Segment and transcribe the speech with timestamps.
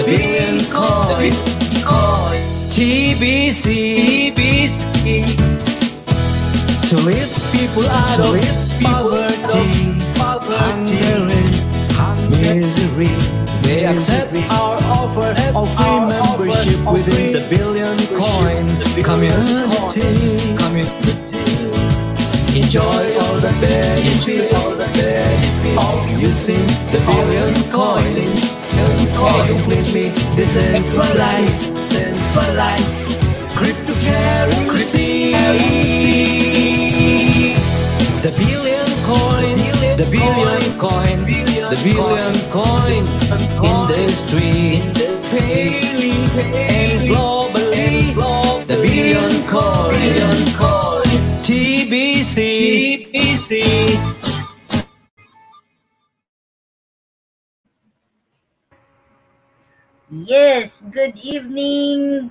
[0.00, 1.32] the billion coin,
[2.72, 5.26] TBC, TBC,
[6.88, 8.40] to lift people out of
[8.80, 10.00] poverty,
[10.56, 11.28] hunger
[12.00, 13.12] and misery.
[13.62, 18.66] They accept our offer of free membership within the billion coin
[19.04, 20.00] community.
[20.56, 21.10] community.
[22.58, 24.52] Enjoy all the benefits
[25.78, 28.49] of using the billion coin.
[28.82, 33.02] And completely decentralized, decentralized
[33.58, 35.34] cryptocurrency.
[38.22, 39.56] The billion coin,
[40.00, 41.18] the billion coin,
[41.70, 43.04] the billion coin
[43.68, 44.80] industry,
[45.28, 46.16] fairly
[46.48, 48.14] and globally,
[48.66, 50.00] the billion coin,
[51.44, 52.38] TBC,
[53.12, 53.89] TBC.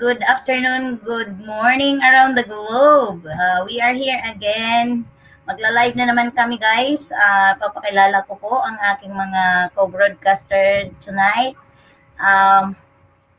[0.10, 3.22] Good afternoon, good morning around the globe.
[3.30, 5.06] Uh, we are here again.
[5.46, 7.14] Magla-live na naman kami guys.
[7.14, 11.54] Uh, papakilala ko po ang aking mga co-broadcaster tonight.
[12.18, 12.74] Um,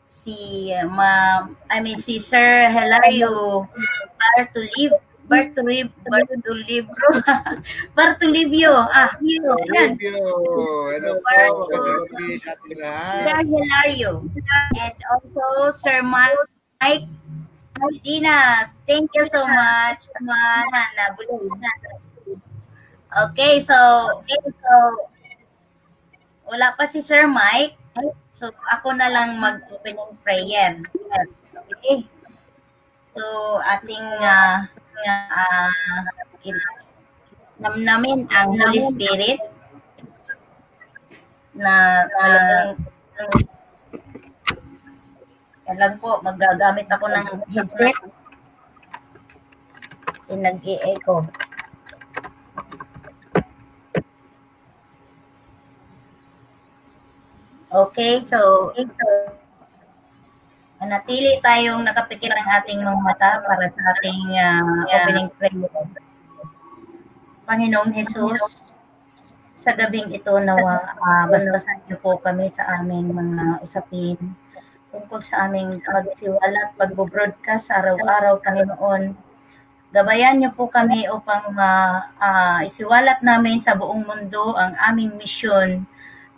[0.06, 3.66] si ma I mean si Sir Hilario
[4.14, 4.94] Bartolib
[5.26, 7.10] Bartolib Bartolibro
[7.98, 11.34] Bartolibio ah yan Hello po.
[13.26, 14.22] Sir Hilario
[14.78, 20.08] and also Sir Mike Medina thank you so much
[23.10, 23.74] Okay, so
[24.22, 24.72] okay, so
[26.46, 27.74] wala pa si Sir Mike.
[28.30, 30.78] So ako na lang mag-opening prayer.
[31.74, 32.06] Okay.
[33.10, 33.22] So
[33.66, 34.62] ating uh,
[35.02, 36.06] uh,
[37.58, 39.42] namnamin ang Holy Spirit
[41.58, 42.78] na uh,
[46.03, 47.94] po, magagamit ako ng headset.
[50.31, 51.26] Nag-i-echo.
[57.70, 59.10] Okay, so ito,
[60.82, 65.70] manatili tayong nakapikit ng ating mga mata para sa ating uh, opening prayer.
[67.47, 68.59] Panginoong Jesus,
[69.54, 74.19] sa gabing ito nawa, uh, basbasan niyo po kami sa aming mga usapin
[74.91, 79.15] tungkol sa aming pagsiwalat, pagbo-broadcast araw-araw, Panginoon.
[79.91, 85.87] Gabayan niyo po kami upang uh, uh, isiwalat namin sa buong mundo ang aming misyon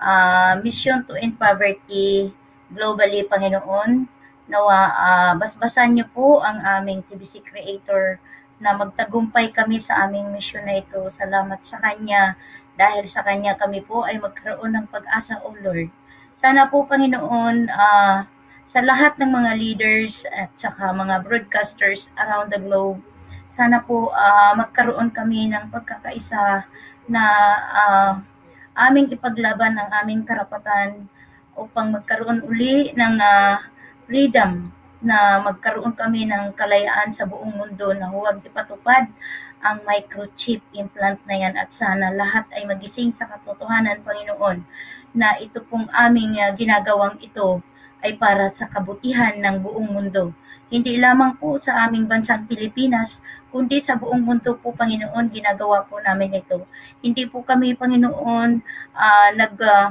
[0.00, 2.32] uh, mission to end poverty
[2.72, 4.08] globally, Panginoon.
[4.48, 8.20] Nawa, uh, basbasan niyo po ang aming TBC Creator
[8.60, 11.00] na magtagumpay kami sa aming mission na ito.
[11.08, 12.36] Salamat sa Kanya.
[12.76, 15.88] Dahil sa Kanya kami po ay magkaroon ng pag-asa, O Lord.
[16.36, 18.31] Sana po, Panginoon, uh,
[18.66, 23.02] sa lahat ng mga leaders at saka mga broadcasters around the globe,
[23.52, 26.64] sana po uh, magkaroon kami ng pagkakaisa
[27.04, 27.22] na
[27.68, 28.12] uh,
[28.88, 31.04] aming ipaglaban ang aming karapatan
[31.52, 33.60] upang magkaroon uli ng uh,
[34.08, 34.72] freedom
[35.02, 39.10] na magkaroon kami ng kalayaan sa buong mundo na huwag ipatupad
[39.58, 41.54] ang microchip implant na yan.
[41.58, 44.62] At sana lahat ay magising sa katotohanan, Panginoon,
[45.12, 47.60] na ito pong aming uh, ginagawang ito
[48.02, 50.34] ay para sa kabutihan ng buong mundo.
[50.68, 53.22] Hindi lamang po sa aming bansang Pilipinas,
[53.54, 56.66] kundi sa buong mundo po, Panginoon, ginagawa po namin ito.
[57.00, 58.50] Hindi po kami, Panginoon,
[58.92, 59.54] uh, nag...
[59.56, 59.90] Uh,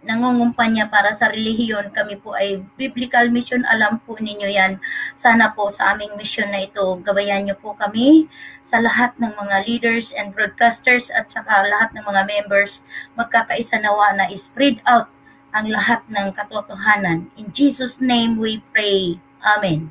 [0.00, 1.92] nangungumpanya para sa relihiyon.
[1.92, 3.60] Kami po ay biblical mission.
[3.68, 4.80] Alam po ninyo yan.
[5.12, 8.24] Sana po sa aming mission na ito, gabayan niyo po kami
[8.64, 12.84] sa lahat ng mga leaders and broadcasters at saka lahat ng mga members
[13.16, 15.12] magkakaisa nawa na spread out
[15.50, 17.30] ang lahat ng katotohanan.
[17.34, 19.18] In Jesus' name we pray.
[19.42, 19.90] Amen.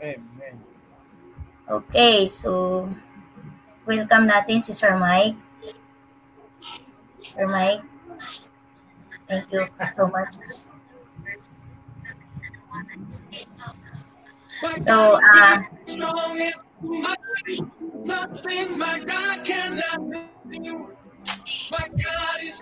[0.00, 0.56] Amen.
[1.68, 2.84] Okay, so
[3.86, 5.38] welcome natin si Sir Mike.
[7.22, 7.80] Sir Mike,
[9.30, 9.64] thank you
[9.94, 10.36] so much.
[14.84, 15.64] So, ah,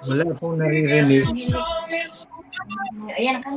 [0.09, 1.25] Wala pong naririnig.
[3.19, 3.51] ayan ka.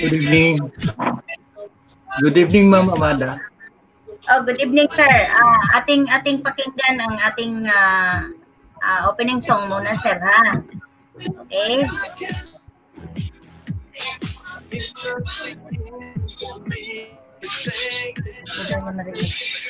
[0.00, 0.56] Good evening.
[2.20, 3.38] Good evening, Ma'am Amada.
[4.28, 5.08] Oh, good evening, sir.
[5.08, 8.26] Ah, ating ating pakinggan ang ating ah,
[8.82, 10.60] ah, opening song muna, sir, ha?
[11.46, 11.86] Okay?
[18.44, 19.69] Hindi mo narinig.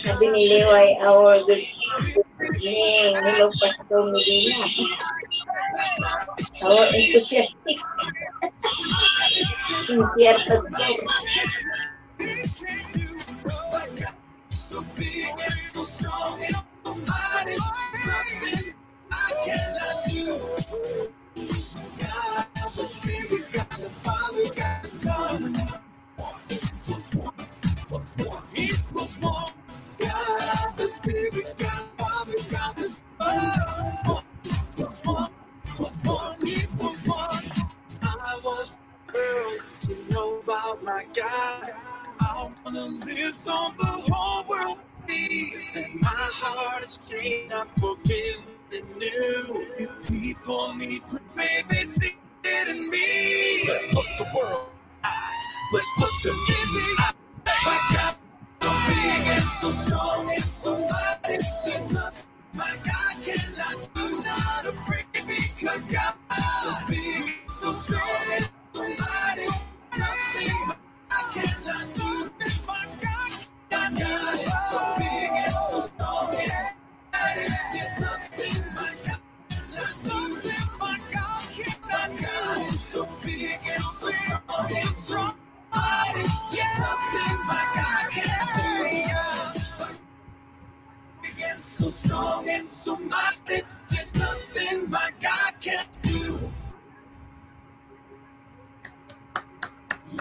[0.00, 3.12] Sabi ni Leway, our good evening.
[3.20, 4.64] Hello, Pastor Medina.
[6.64, 7.78] Our enthusiastic.
[9.90, 10.90] Sincere Pastor.
[40.50, 41.72] About my God.
[42.20, 47.52] I wanna live so the whole world see that my heart is changed.
[47.52, 49.66] I'm forgiven and new.
[49.78, 53.68] If people need pray, they see it in me.
[53.68, 54.68] Let's look the world.
[55.04, 55.10] eye.
[55.72, 57.14] Let's look to the
[57.46, 58.19] My God, so big and
[59.60, 60.89] so strong and so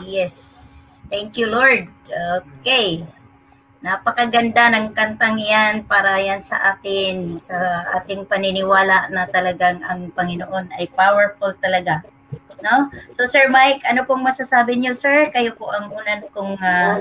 [0.10, 0.34] Yes.
[1.14, 1.86] Thank you, Lord.
[2.10, 3.06] Okay.
[3.86, 10.74] Napakaganda ng kantang yan para yan sa atin, sa ating paniniwala na talagang ang Panginoon
[10.76, 12.02] ay powerful talaga.
[12.60, 12.90] No?
[13.16, 15.32] So, Sir Mike, ano pong masasabi niyo, sir?
[15.32, 17.00] Kayo po ang unan kong uh,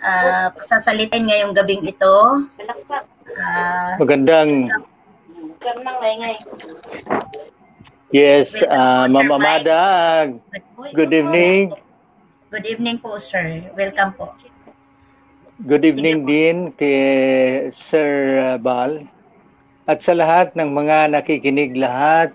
[0.00, 2.48] uh, pasasalitin ngayong gabing ito.
[3.36, 4.72] Ah, Magandang,
[8.08, 9.36] yes, uh, Ma'am.
[9.36, 9.82] Amada,
[10.96, 11.76] good evening.
[12.50, 13.70] Good evening po, sir.
[13.78, 14.34] Welcome po.
[15.62, 19.06] Good evening din kay Sir uh, Bal
[19.86, 22.34] at sa lahat ng mga nakikinig lahat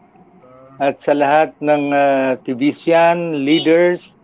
[0.80, 4.16] at sa lahat ng uh, TVCian leaders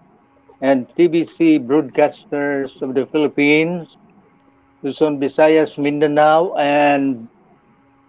[0.63, 3.91] and TVC broadcasters of the Philippines,
[4.87, 7.27] Luzon, Visayas, Mindanao, and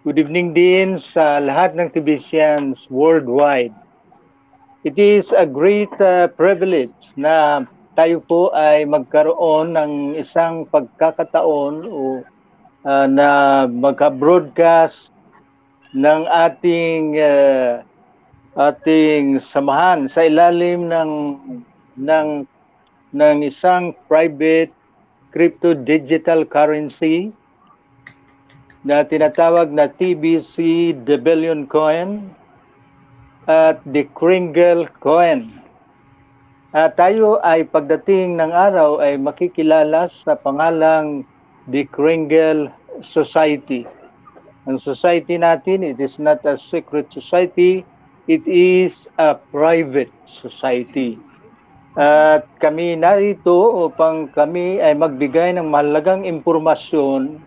[0.06, 3.74] good evening din sa lahat ng TVCians worldwide.
[4.82, 7.62] It is a great uh, privilege na
[7.94, 12.26] tayo po ay magkaroon ng isang pagkakataon o
[12.82, 15.14] uh, na magka-broadcast
[15.94, 17.86] ng ating uh,
[18.58, 21.10] ating samahan sa ilalim ng
[22.02, 22.42] ng
[23.14, 24.74] ng isang private
[25.30, 27.30] crypto digital currency
[28.82, 32.41] na tinatawag na TBC Debellion Coin
[33.50, 35.50] at the Kringle Coin.
[36.72, 41.26] Ah, tayo ay pagdating ng araw ay makikilala sa pangalang
[41.68, 42.72] The Kringle
[43.04, 43.84] Society.
[44.64, 47.82] Ang society natin, it is not a secret society,
[48.30, 51.18] it is a private society.
[51.98, 57.42] At kami narito upang kami ay magbigay ng mahalagang impormasyon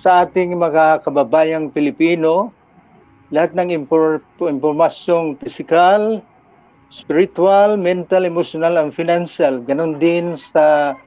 [0.00, 2.50] sa ating mga kababayang Pilipino,
[3.30, 6.18] lahat ng impor- impormasyong physical,
[6.90, 9.62] spiritual, mental, emotional, and financial.
[9.62, 10.98] Ganon din sa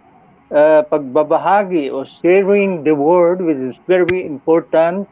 [0.48, 5.04] uh, pagbabahagi o sharing the word which is very important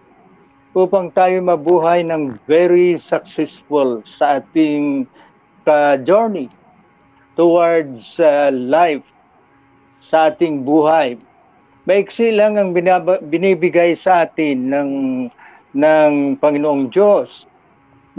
[0.71, 5.03] upang tayo mabuhay ng very successful sa ating
[5.67, 6.47] uh, journey
[7.35, 9.03] towards uh, life
[10.07, 11.19] sa ating buhay.
[11.83, 14.89] Maiksi lang ang binaba, binibigay sa atin ng
[15.71, 17.47] ng Panginoong Diyos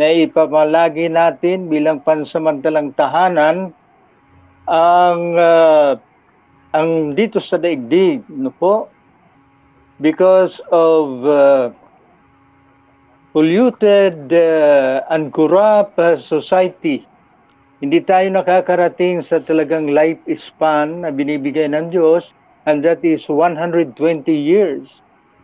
[0.00, 3.76] na ipamalagi natin bilang pansamantalang tahanan
[4.64, 5.92] ang uh,
[6.72, 8.88] ang dito sa daigdig, no po?
[10.00, 11.68] Because of uh,
[13.36, 17.04] polluted uh, and corrupt uh, society.
[17.82, 22.30] Hindi tayo nakakarating sa talagang life span na binibigay ng Diyos
[22.64, 23.98] and that is 120
[24.30, 25.02] years.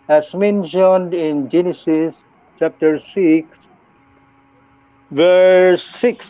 [0.08, 2.16] As mentioned in Genesis
[2.56, 3.44] chapter 6,
[5.12, 6.24] verse 6,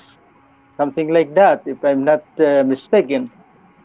[0.76, 3.30] something like that, if I'm not uh, mistaken,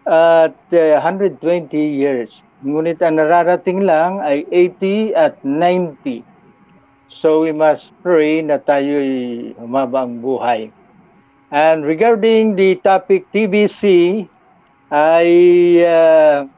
[0.09, 1.38] at uh, 120
[1.77, 2.41] years.
[2.63, 6.23] Ngunit ang nararating lang ay 80 at 90.
[7.12, 10.71] So we must pray na tayo'y humaba buhay.
[11.53, 14.25] And regarding the topic TBC,
[14.89, 15.29] ay
[15.85, 16.50] uh,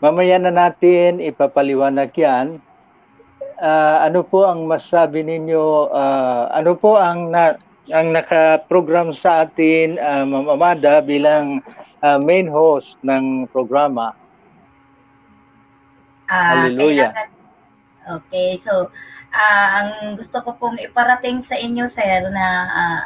[0.00, 2.63] mamaya na natin ipapaliwanag yan.
[3.54, 7.54] Uh, ano po ang masabi ninyo, uh, ano po ang na,
[7.86, 11.62] ang naka-program sa atin, uh, Ma'am Amada, bilang
[12.02, 14.10] uh, main host ng programa?
[16.26, 17.12] Ah, Hallelujah.
[17.14, 17.32] kailangan-
[18.04, 18.92] Okay, so
[19.32, 23.02] ah, ang gusto ko pong iparating sa inyo, sir, na ah,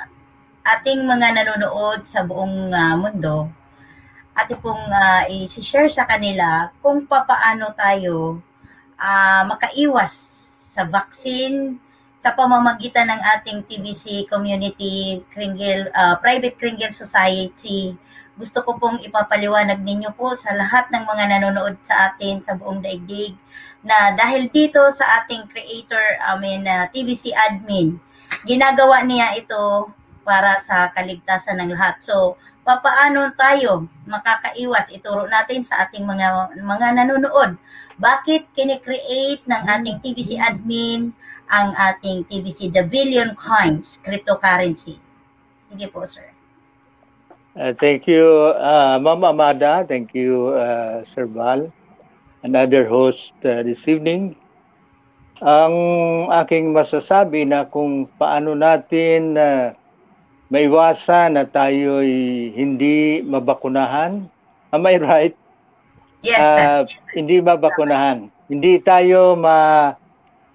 [0.75, 3.47] ating mga nanonood sa buong ah, mundo,
[4.35, 8.41] ating pong ah, i-share sa kanila kung papaano tayo
[8.99, 10.38] ah, makaiwas
[10.79, 11.75] sa vaccine
[12.23, 17.95] sa pamamagitan ng ating TBC Community Kringle, ah, Private Kringle Society.
[18.39, 22.79] Gusto ko pong ipapaliwanag ninyo po sa lahat ng mga nanonood sa atin sa buong
[22.79, 23.35] daigdig
[23.83, 27.99] na dahil dito sa ating creator, I mean, uh, TVC admin,
[28.47, 29.91] ginagawa niya ito
[30.23, 31.99] para sa kaligtasan ng lahat.
[32.03, 34.93] So, papaano tayo makakaiwas?
[34.93, 37.57] Ituro natin sa ating mga mga nanonood.
[37.97, 41.17] Bakit kine-create ng ating TVC admin
[41.49, 45.01] ang ating TVC The Billion Coins cryptocurrency?
[45.73, 46.29] Sige po, sir.
[47.57, 49.83] Uh, thank you, uh, Ma'am Amada.
[49.89, 51.73] Thank you, uh, Sir Val,
[52.45, 54.37] another host uh, this evening.
[55.41, 55.75] Ang
[56.31, 59.75] aking masasabi na kung paano natin uh,
[60.49, 64.29] maiwasan na tayo'y hindi mabakunahan.
[64.73, 65.35] Am I right?
[66.25, 66.67] Yes, sir.
[66.67, 66.83] Uh,
[67.15, 68.29] hindi mabakunahan.
[68.49, 69.93] Hindi tayo ma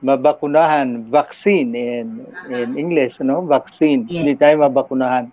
[0.04, 1.08] mabakunahan.
[1.08, 2.08] Vaccine in,
[2.52, 3.46] in English, no?
[3.48, 4.06] Vaccine.
[4.10, 4.22] Yes.
[4.22, 5.32] Hindi tayo mabakunahan.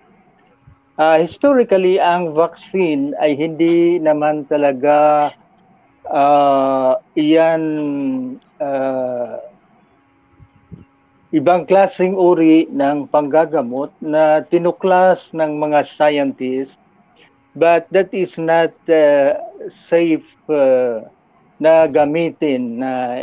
[1.01, 5.33] Ah, historically, ang vaccine ay hindi naman talaga
[6.07, 7.63] ah, iyan
[8.61, 9.41] ah,
[11.31, 16.75] ibang klaseng uri ng panggagamot na tinuklas ng mga scientists
[17.55, 19.39] but that is not uh,
[19.91, 21.07] safe uh,
[21.63, 23.23] na gamitin na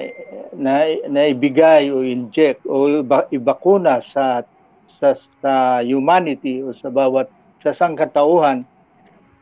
[0.56, 4.46] na, na ibigay o inject o iba, ibakuna sa
[4.88, 7.28] sa sa humanity o sa bawat
[7.60, 8.64] sa sangkatauhan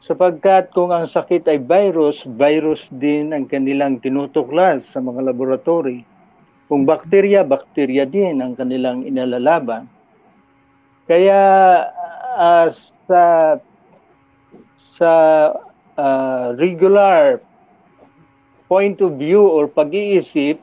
[0.06, 6.06] sapagkat kung ang sakit ay virus, virus din ang kanilang tinutuklas sa mga laboratory.
[6.66, 9.86] Kung bakterya, bakterya din ang kanilang inalalaban.
[11.06, 11.42] Kaya
[12.34, 12.74] ah,
[13.06, 13.24] sa
[14.98, 15.14] sa
[16.00, 17.38] ah, regular
[18.66, 20.58] point of view or pag-iisip,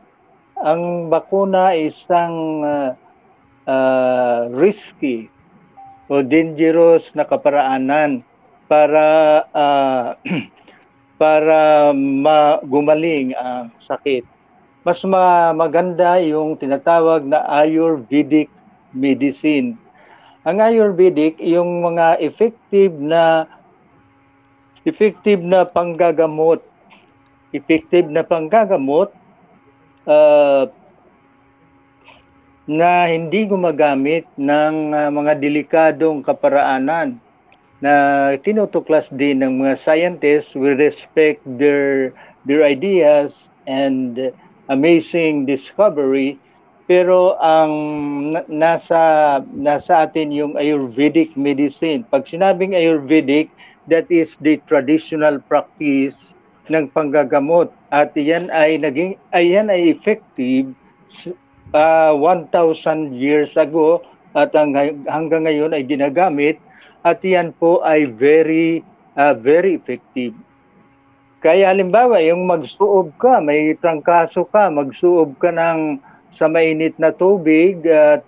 [0.59, 2.91] ang bakuna ay isang ah,
[3.71, 5.31] ah, risky
[6.11, 8.27] o dangerous na kaparaanan
[8.67, 9.07] para
[9.55, 10.19] ah,
[11.23, 14.32] para ma- gumaling ang sakit.
[14.83, 18.51] Mas ma- maganda yung tinatawag na Ayurvedic
[18.91, 19.79] medicine.
[20.43, 23.47] Ang Ayurvedic, yung mga effective na
[24.83, 26.59] effective na panggagamot,
[27.55, 29.15] effective na panggagamot
[30.07, 30.67] ah,
[32.67, 37.23] na hindi gumagamit ng ah, mga delikadong kaparaanan.
[37.83, 37.95] na
[38.39, 42.15] tinutuklas din ng mga scientists we respect their
[42.47, 43.35] their ideas
[43.67, 44.31] and
[44.73, 46.41] amazing discovery
[46.89, 47.73] pero ang
[48.35, 49.03] na- nasa
[49.55, 52.03] nasa atin yung ayurvedic medicine.
[52.09, 53.53] Pag sinabing ayurvedic
[53.87, 56.17] that is the traditional practice
[56.71, 57.71] ng panggagamot.
[57.93, 60.73] At yan ay naging ayan ay effective
[61.75, 64.03] uh, 1,000 years ago
[64.33, 64.75] at ang,
[65.07, 66.57] hanggang ngayon ay ginagamit.
[67.03, 68.87] At yan po ay very
[69.19, 70.35] uh, very effective.
[71.43, 75.99] Kaya halimbawa, yung magsuob ka, may trangkaso ka, magsuob ka ng
[76.31, 78.23] sa mainit na tubig at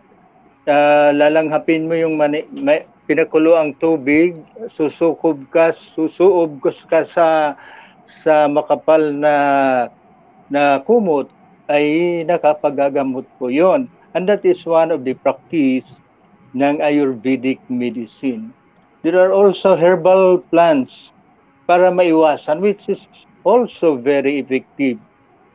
[0.67, 4.35] uh, lalanghapin mo yung mani, may, pinakulo ang tubig,
[4.67, 7.55] susukob ka, susuob ka sa
[8.27, 9.35] sa makapal na
[10.51, 11.31] na kumot
[11.71, 13.87] ay nakapagagamot po yon.
[14.19, 15.87] And that is one of the practice
[16.51, 18.51] ng Ayurvedic medicine.
[19.07, 21.14] There are also herbal plants
[21.65, 23.01] para maiwasan which is
[23.45, 25.01] also very effective.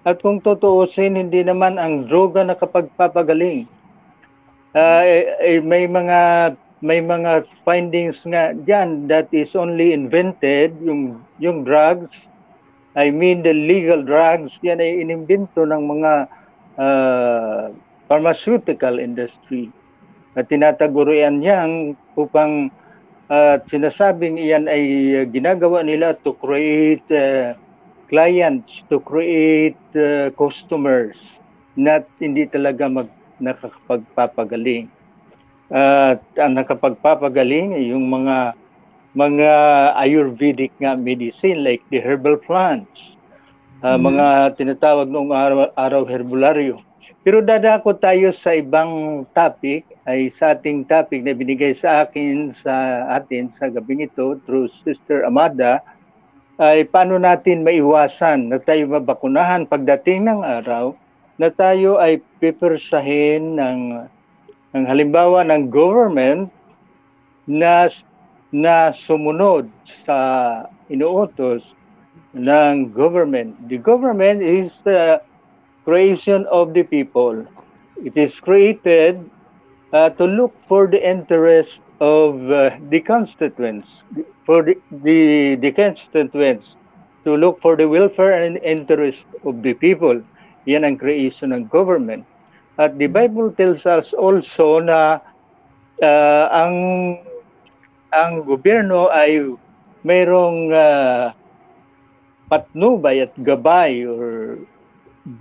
[0.07, 3.67] At kung tutuusin, hindi naman ang droga nakapagpapagaling.
[4.71, 11.19] Uh, eh, eh, may mga may mga findings nga diyan that is only invented yung
[11.35, 12.15] yung drugs
[12.95, 16.11] I mean the legal drugs yan ay inimbento ng mga
[16.79, 17.75] uh,
[18.07, 19.67] pharmaceutical industry
[20.39, 22.71] at tinataguruan niyang upang
[23.29, 24.83] at sinasabing iyan ay
[25.21, 27.53] uh, ginagawa nila to create uh,
[28.09, 31.13] clients, to create uh, customers
[31.77, 34.89] na hindi talaga mag nakakapagpapagaling.
[35.69, 38.57] At uh, ang nakapagpapagaling ay yung mga
[39.13, 39.49] mga
[40.01, 43.13] ayurvedic nga medicine like the herbal plants,
[43.85, 44.09] uh, mm-hmm.
[44.09, 44.25] mga
[44.57, 46.81] tinatawag noong araw, araw herbularyo.
[47.29, 53.05] Pero dadako tayo sa ibang topic ay sa ating topic na binigay sa akin sa
[53.05, 55.77] atin sa gabing ito through Sister Amada
[56.57, 60.97] ay paano natin maiwasan na tayo mabakunahan pagdating ng araw
[61.37, 64.09] na tayo ay pipersahin ng
[64.73, 66.49] ng halimbawa ng government
[67.45, 67.93] na
[68.49, 70.17] na sumunod sa
[70.89, 71.61] inuutos
[72.33, 73.53] ng government.
[73.69, 75.21] The government is the
[75.89, 77.41] creation of the people.
[77.97, 79.25] It is created
[79.89, 83.89] uh, to look for the interest of uh, the constituents,
[84.45, 86.77] for the, the, the constituents,
[87.25, 90.21] to look for the welfare and interest of the people.
[90.69, 92.21] Yan ang creation ng government.
[92.77, 95.17] At the Bible tells us also na
[96.05, 96.75] uh, ang
[98.13, 99.41] ang gobyerno ay
[100.05, 101.33] mayroong uh,
[102.47, 104.55] patnubay at gabay or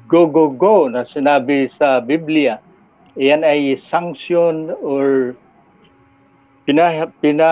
[0.09, 2.61] go go go na sinabi sa Biblia.
[3.19, 5.35] Iyan ay sanction or
[6.69, 7.51] pina, pina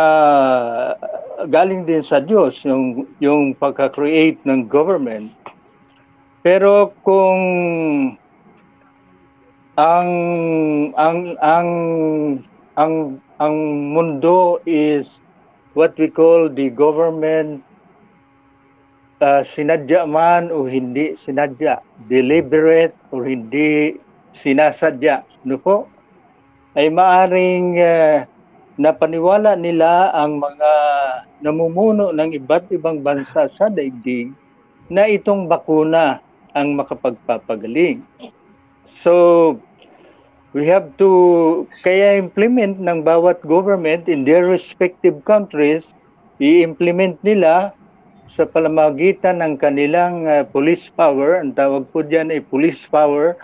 [1.48, 5.32] galing din sa Diyos yung yung pagka-create ng government.
[6.46, 7.42] Pero kung
[9.76, 10.10] ang
[10.94, 11.70] ang ang
[12.78, 12.94] ang
[13.42, 13.56] ang
[13.92, 15.20] mundo is
[15.74, 17.65] what we call the government
[19.20, 23.96] uh, sinadya man o hindi sinadya, deliberate o hindi
[24.36, 25.88] sinasadya, no po?
[26.76, 28.28] Ay maaring uh,
[28.76, 30.72] napaniwala nila ang mga
[31.40, 34.32] namumuno ng iba't ibang bansa sa daigdig
[34.92, 36.20] na itong bakuna
[36.52, 38.04] ang makapagpapagaling.
[39.02, 39.56] So,
[40.52, 45.84] we have to kaya implement ng bawat government in their respective countries,
[46.40, 47.72] i-implement nila
[48.32, 53.38] sa palamagitan ng kanilang uh, police power, ang tawag po diyan ay police power,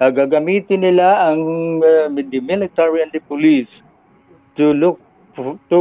[0.00, 1.40] uh, gagamitin nila ang
[1.82, 3.82] uh, the military and the police
[4.54, 4.98] to look
[5.70, 5.80] to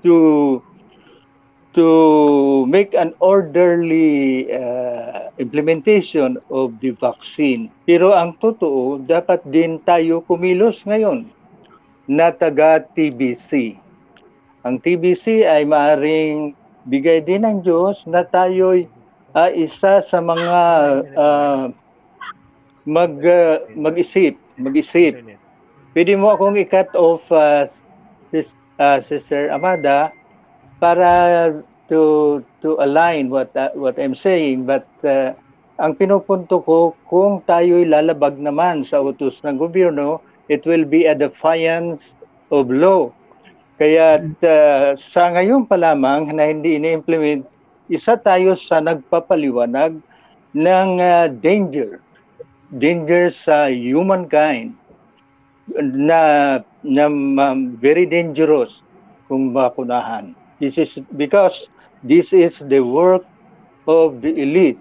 [0.00, 0.14] to
[1.74, 1.86] to
[2.70, 7.66] make an orderly uh, implementation of the vaccine.
[7.82, 11.26] Pero ang totoo, dapat din tayo kumilos ngayon
[12.06, 13.74] na taga TBC.
[14.62, 18.88] Ang TBC ay maaring bigay din ng Diyos na tayo'y
[19.32, 20.60] uh, isa sa mga
[21.16, 21.64] uh,
[22.84, 25.24] mag uh, mag-isip, mag-isip.
[25.96, 27.64] Pwede mo akong i-cut off uh,
[28.28, 30.12] sis, uh, Sister Amada
[30.82, 31.50] para
[31.88, 35.32] to to align what uh, what I'm saying but uh,
[35.78, 41.18] ang pinupunto ko kung tayo'y lalabag naman sa utos ng gobyerno, it will be a
[41.18, 42.14] defiance
[42.54, 43.10] of law
[43.74, 47.42] kaya uh, sa ngayon pa lamang na hindi ini-implement,
[47.90, 49.98] isa tayo sa nagpapaliwanag
[50.54, 51.98] ng uh, danger.
[52.74, 54.74] Danger sa humankind
[55.74, 56.20] na,
[56.86, 58.82] na um, very dangerous
[59.26, 60.36] kung bakunahan.
[60.62, 61.66] This is because
[62.06, 63.26] this is the work
[63.90, 64.80] of the elite.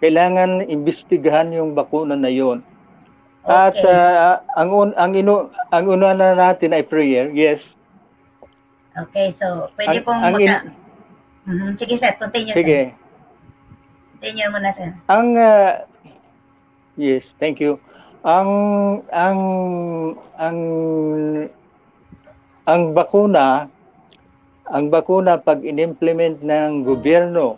[0.00, 2.64] Kailangan imbestigahan yung bakuna na yon.
[3.48, 3.88] At Okay.
[3.88, 7.32] ah, ang un, ang ino ang una na natin ay prayer.
[7.32, 7.79] Yes.
[8.90, 10.56] Okay, so pwede Ang- pong ang maka...
[11.46, 11.68] Mhm.
[11.78, 12.12] Sige, sir.
[12.20, 12.60] Continue, sir.
[12.60, 12.80] Sige.
[14.18, 14.90] Continue mo na, sir.
[15.08, 15.88] Ang ah,
[17.00, 17.80] Yes, thank you.
[18.20, 18.50] Ang
[19.08, 19.40] ang
[20.36, 20.58] ang
[22.68, 23.72] ang bakuna
[24.68, 27.56] ang bakuna pag inimplement ng gobyerno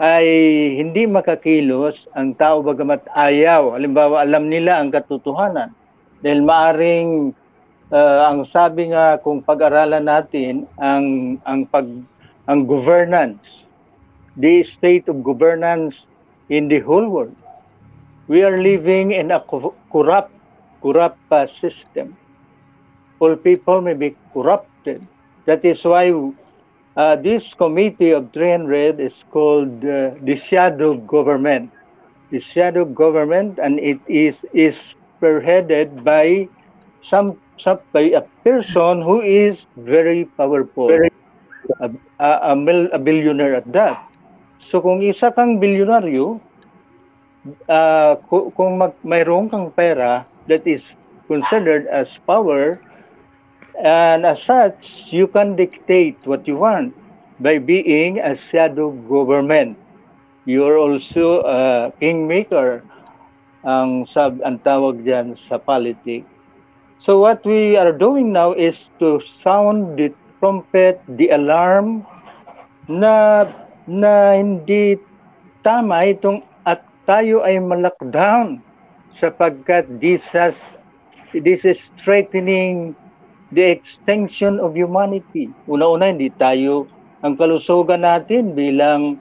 [0.00, 0.24] ay
[0.80, 3.76] hindi makakilos ang tao bagamat ayaw.
[3.76, 5.76] Halimbawa, alam nila ang katotohanan.
[6.24, 7.36] Dahil maaring
[7.92, 11.86] ah, ang sabi nga kung pag-aralan natin ang ang pag
[12.50, 13.64] ang governance,
[14.36, 16.06] the state of governance
[16.48, 17.36] in the whole world.
[18.28, 20.32] We are living in a co- corrupt
[20.82, 22.16] corrupt uh, system.
[23.20, 25.06] All people may be corrupted.
[25.46, 26.10] That is why
[26.96, 31.70] uh, this committee of 300 is called uh, the shadow government.
[32.30, 34.76] The shadow government, and it is is
[35.20, 36.48] spearheaded by
[37.02, 41.06] some, some by a person who is very powerful,
[41.80, 43.98] a, a, a, mil- a billionaire at that.
[44.58, 46.40] So kung isa kang bilyonaryo,
[47.68, 50.84] uh, ku- kung mag, mayroon kang pera that is
[51.28, 52.82] considered as power,
[53.82, 56.94] and as such, you can dictate what you want
[57.40, 59.78] by being a shadow government.
[60.46, 62.84] You're also a kingmaker,
[63.64, 66.29] ang sab ang tawag diyan sa politics.
[67.00, 72.04] So what we are doing now is to sound the trumpet, the alarm
[72.92, 73.48] na
[73.88, 75.00] na hindi
[75.64, 78.60] tama itong at tayo ay ma-lockdown
[79.16, 80.52] sapagkat this has
[81.32, 82.92] this is threatening
[83.48, 85.48] the extinction of humanity.
[85.72, 86.84] Una-una hindi tayo
[87.24, 89.16] ang kalusugan natin bilang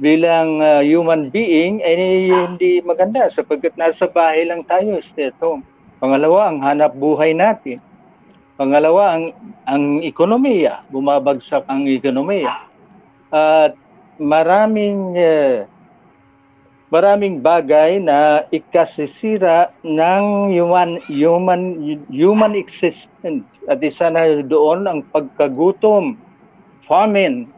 [0.00, 5.60] bilang uh, human being ay hindi maganda sapagkat nasa bahay lang tayo stay at home.
[5.96, 7.80] Pangalawa, ang hanap buhay natin.
[8.56, 9.24] Pangalawa, ang
[9.68, 12.68] ang ekonomiya, bumabagsak ang ekonomiya.
[13.32, 13.76] At
[14.16, 15.68] maraming uh,
[16.88, 21.62] maraming bagay na ikasisira ng human human
[22.08, 26.14] human existence at isa na doon ang pagkagutom
[26.86, 27.50] famine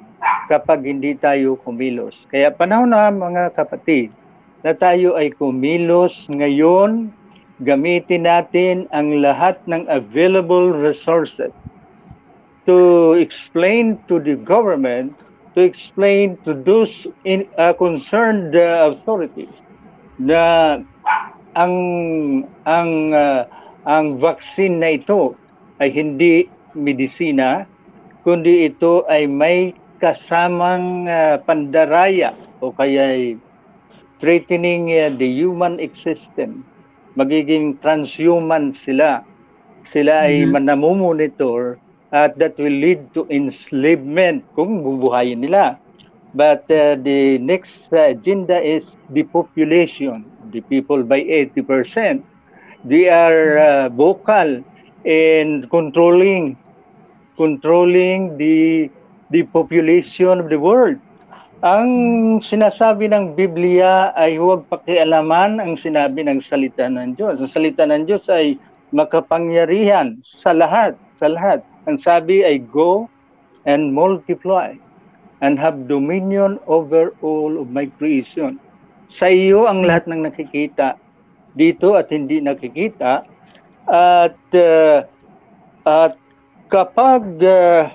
[0.49, 4.09] kapag hindi tayo kumilos kaya panahon na mga kapatid
[4.65, 7.13] na tayo ay kumilos ngayon
[7.65, 11.51] gamitin natin ang lahat ng available resources
[12.69, 15.17] to explain to the government
[15.59, 19.51] to explain to those in uh, concerned uh, authorities
[20.21, 20.77] na
[21.57, 21.75] ang
[22.69, 23.43] ang uh,
[23.89, 25.35] ang vaccine na ito
[25.81, 27.65] ay hindi medisina
[28.23, 33.23] kundi ito ay may kasamang uh, pandaraya o kaya ay
[34.21, 36.68] threatening uh, the human existence
[37.19, 39.11] magiging transhuman sila
[39.91, 40.55] sila ay Mhm.
[40.55, 41.79] manamumonitor
[42.23, 45.79] at that will lead to enslavement kung bubuhayin nila.
[46.33, 52.25] But uh, the next uh, agenda is the population, the people by 80%.
[52.85, 54.63] They are uh, vocal
[55.05, 56.59] in controlling
[57.37, 58.91] controlling the
[59.31, 60.99] the population of the world.
[61.59, 61.91] Ang
[62.39, 67.43] sinasabi ng Biblia ay huwag pakialaman ang sinabi ng salita ng Diyos.
[67.43, 68.55] Ang salita ng Diyos ay
[68.95, 71.67] makapangyarihan sa lahat, sa lahat.
[71.91, 73.11] Ang sabi ay go
[73.67, 74.71] and multiply
[75.43, 78.63] and have dominion over all of my creation.
[79.11, 80.95] Sa iyo ang lahat ng nakikita
[81.59, 83.27] dito at hindi nakikita
[83.91, 85.03] at uh,
[85.83, 86.15] at
[86.71, 87.91] kapag uh,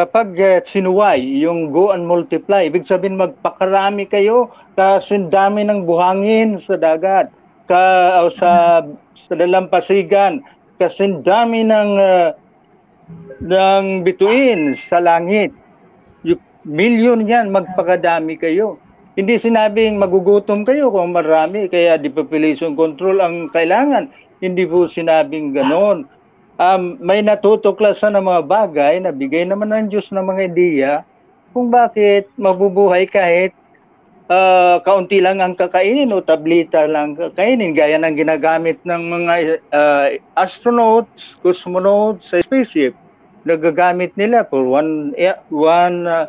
[0.00, 4.48] kapag uh, sinuway yung go and multiply ibig sabihin magpakarami kayo
[4.80, 7.28] kasi dami ng buhangin sa dagat
[7.68, 8.80] ka o sa
[9.14, 10.40] sa dalampasigan
[10.80, 12.32] kasi dami ng uh,
[13.40, 15.52] ng bituin sa langit.
[16.24, 18.76] Yung milyon yan, magpakadami kayo.
[19.16, 24.08] Hindi sinabing magugutom kayo kung marami, kaya depopulation control ang kailangan.
[24.40, 26.08] Hindi po sinabing ganon.
[26.60, 30.92] Um, may natutuklasan ng mga bagay na bigay naman ng Diyos ng mga ideya
[31.56, 33.56] kung bakit mabubuhay kahit
[34.28, 39.34] uh, kaunti lang ang kakainin o tablita lang kakainin gaya ng ginagamit ng mga
[39.72, 42.92] uh, astronauts, cosmonauts sa spaceship
[43.48, 46.28] nagagamit nila for one eh, one uh,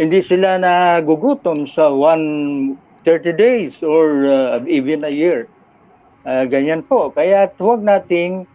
[0.00, 5.46] hindi sila nagugutom sa one 30 days or uh, even a year.
[6.26, 7.14] Uh, ganyan po.
[7.14, 8.50] Kaya huwag nating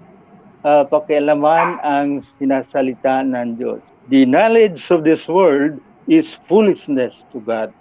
[0.63, 3.82] uh, pakialaman ang sinasalita ng Diyos.
[4.10, 7.74] The knowledge of this world is foolishness to God.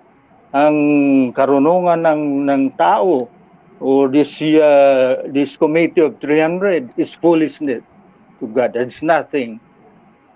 [0.53, 3.31] Ang karunungan ng ng tao
[3.81, 7.83] or this uh, this committee of 300 is foolishness
[8.43, 8.77] to God.
[8.77, 9.61] It's nothing.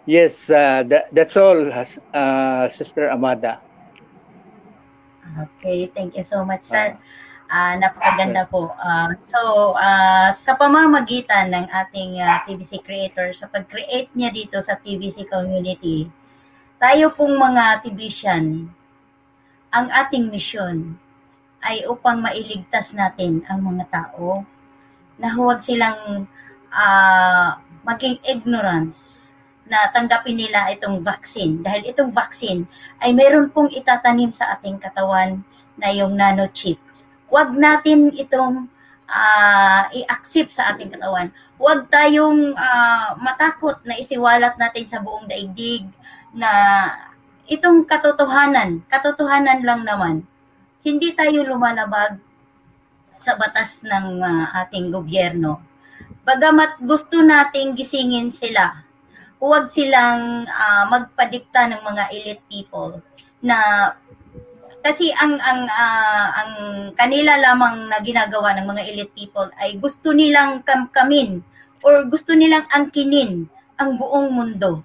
[0.04, 3.60] Yes, uh, that, that's all, uh, Sister Amada.
[5.40, 6.96] Okay, thank you so much, sir.
[7.54, 8.74] Ah, napakaganda po.
[8.82, 9.38] Ah, so,
[9.78, 16.10] ah, sa pamamagitan ng ating ah, TVC creator, sa pag-create niya dito sa TVC community,
[16.82, 18.66] tayo pong mga TVCan,
[19.70, 20.98] ang ating mission
[21.62, 24.42] ay upang mailigtas natin ang mga tao
[25.14, 26.26] na huwag silang
[26.74, 29.30] ah, maging ignorance
[29.62, 31.62] na tanggapin nila itong vaccine.
[31.62, 32.66] Dahil itong vaccine
[32.98, 35.46] ay meron pong itatanim sa ating katawan
[35.78, 37.03] na yung nanochips.
[37.28, 38.68] Huwag natin itong
[39.08, 41.28] ah, i-accept sa ating katawan.
[41.60, 45.86] Huwag tayong ah, matakot na isiwalat natin sa buong daigdig
[46.34, 46.50] na
[47.48, 50.24] itong katotohanan, katotohanan lang naman,
[50.84, 52.20] hindi tayo lumalabag
[53.14, 55.62] sa batas ng ah, ating gobyerno.
[56.24, 58.84] Bagamat gusto nating gisingin sila,
[59.38, 63.00] huwag silang ah, magpadikta ng mga elite people
[63.44, 63.92] na
[64.84, 66.52] kasi ang ang ah, ang
[66.92, 71.40] kanila lamang na ginagawa ng mga elite people ay gusto nilang kamkamin
[71.80, 73.48] or gusto nilang angkinin
[73.80, 74.84] ang buong mundo.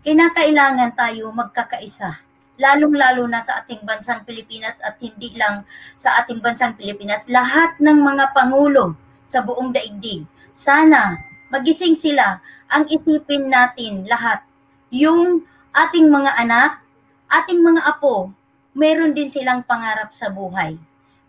[0.00, 2.24] Kinakailangan tayo magkakaisa
[2.58, 5.62] lalong-lalo na sa ating bansang Pilipinas at hindi lang
[5.94, 8.98] sa ating bansang Pilipinas, lahat ng mga pangulo
[9.30, 10.26] sa buong daigdig.
[10.50, 11.22] Sana
[11.54, 14.42] magising sila ang isipin natin lahat.
[14.90, 16.82] Yung ating mga anak,
[17.30, 18.34] ating mga apo,
[18.78, 20.78] meron din silang pangarap sa buhay.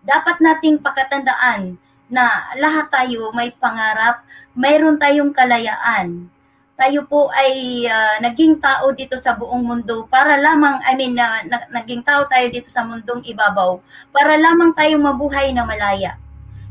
[0.06, 4.22] Dapat nating pakatandaan na lahat tayo may pangarap,
[4.54, 6.30] mayroon tayong kalayaan.
[6.80, 11.44] Tayo po ay ah, naging tao dito sa buong mundo para lamang, I mean, na,
[11.44, 13.82] na- naging tao tayo dito sa mundong ibabaw
[14.14, 16.16] para lamang tayo mabuhay na malaya.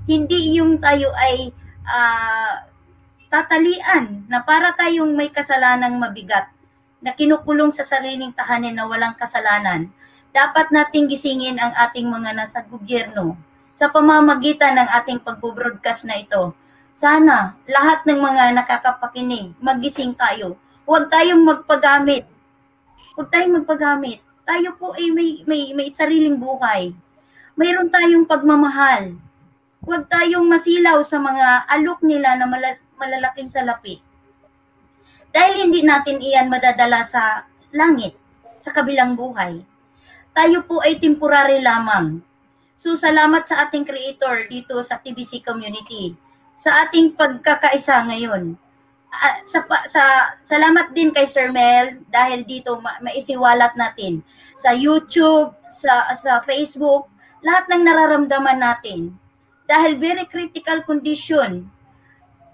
[0.08, 1.52] Hindi yung tayo ay
[1.84, 2.64] ah,
[3.28, 6.48] tatalian na para tayong may kasalanang mabigat
[7.04, 9.92] na kinukulong sa sariling tahanan na walang kasalanan,
[10.32, 13.38] dapat nating gisingin ang ating mga nasa gobyerno
[13.78, 16.50] sa pamamagitan ng ating pagbo-broadcast na ito.
[16.98, 20.58] Sana lahat ng mga nakakapakinig, magising tayo.
[20.82, 22.26] Huwag tayong magpagamit.
[23.14, 24.18] Huwag tayong magpagamit.
[24.42, 26.90] Tayo po ay may, may, may sariling buhay.
[27.54, 29.14] Mayroon tayong pagmamahal.
[29.78, 34.02] Huwag tayong masilaw sa mga alok nila na mala- malalaking salapi.
[35.30, 38.18] Dahil hindi natin iyan madadala sa langit,
[38.58, 39.62] sa kabilang buhay.
[40.38, 42.22] Tayo po ay temporary lamang.
[42.78, 46.14] So salamat sa ating creator dito sa TBC community
[46.58, 48.58] sa ating pagkakaisa ngayon.
[49.08, 50.02] Ah, sa, sa
[50.46, 54.20] salamat din kay Sir Mel dahil dito ma- maisiwalat natin
[54.54, 59.18] sa YouTube, sa sa Facebook, lahat ng nararamdaman natin.
[59.66, 61.66] Dahil very critical condition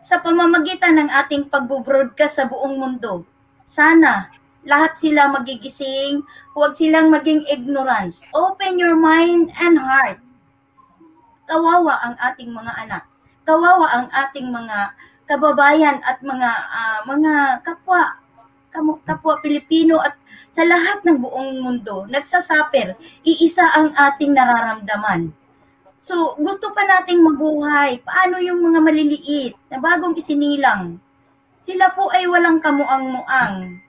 [0.05, 3.29] sa pamamagitan ng ating pagbo-broadcast sa buong mundo.
[3.65, 4.29] Sana
[4.65, 6.25] lahat sila magigising,
[6.57, 8.25] huwag silang maging ignorance.
[8.33, 10.21] Open your mind and heart.
[11.45, 13.05] Kawawa ang ating mga anak.
[13.45, 18.21] Kawawa ang ating mga kababayan at mga ah, mga kapwa
[19.07, 20.19] kapwa Pilipino at
[20.51, 25.31] sa lahat ng buong mundo nagsasaper iisa ang ating nararamdaman
[26.05, 27.97] So, gusto pa nating mabuhay.
[28.05, 31.01] Paano yung mga maliliit na bagong isinilang?
[31.65, 33.81] Sila po ay walang kamuang-muang.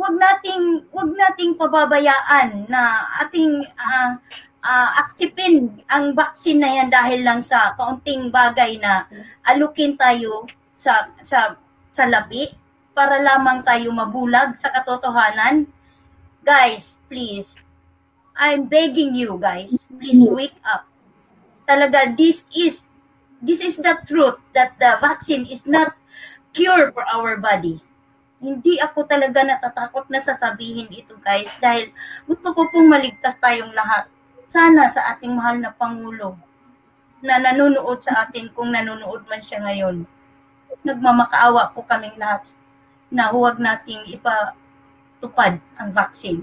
[0.00, 4.16] Huwag nating huwag nating pababayaan na ating ah,
[4.64, 9.04] ah, aksipin ang vaccine na yan dahil lang sa kaunting bagay na
[9.44, 11.60] alukin tayo sa sa
[11.92, 12.48] sa labi
[12.96, 15.68] para lamang tayo mabulag sa katotohanan.
[16.40, 17.60] Guys, please.
[18.40, 20.88] I'm begging you guys, please wake up
[21.70, 22.90] talaga this is
[23.38, 25.94] this is the truth that the vaccine is not
[26.50, 27.78] cure for our body.
[28.40, 31.92] Hindi ako talaga natatakot na sasabihin ito guys dahil
[32.24, 34.08] gusto ko pong maligtas tayong lahat.
[34.48, 36.40] Sana sa ating mahal na Pangulo
[37.20, 40.08] na nanonood sa atin kung nanonood man siya ngayon.
[40.80, 42.56] Nagmamakaawa po kaming lahat
[43.12, 46.40] na huwag nating ipatupad ang vaccine.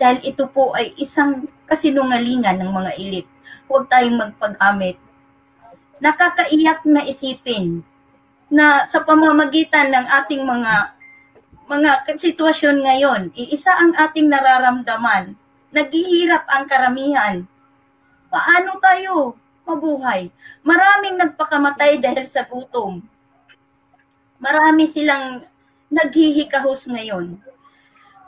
[0.00, 3.30] Dahil ito po ay isang kasinungalingan ng mga elite
[3.68, 4.96] huwag tayong magpag-amit.
[6.00, 7.84] Nakakaiyak na isipin
[8.48, 10.93] na sa pamamagitan ng ating mga
[11.64, 15.32] mga sitwasyon ngayon, iisa ang ating nararamdaman.
[15.72, 17.36] Naghihirap ang karamihan.
[18.28, 20.28] Paano tayo mabuhay?
[20.60, 23.00] Maraming nagpakamatay dahil sa gutom.
[24.38, 25.42] Marami silang
[25.88, 27.40] naghihikahos ngayon.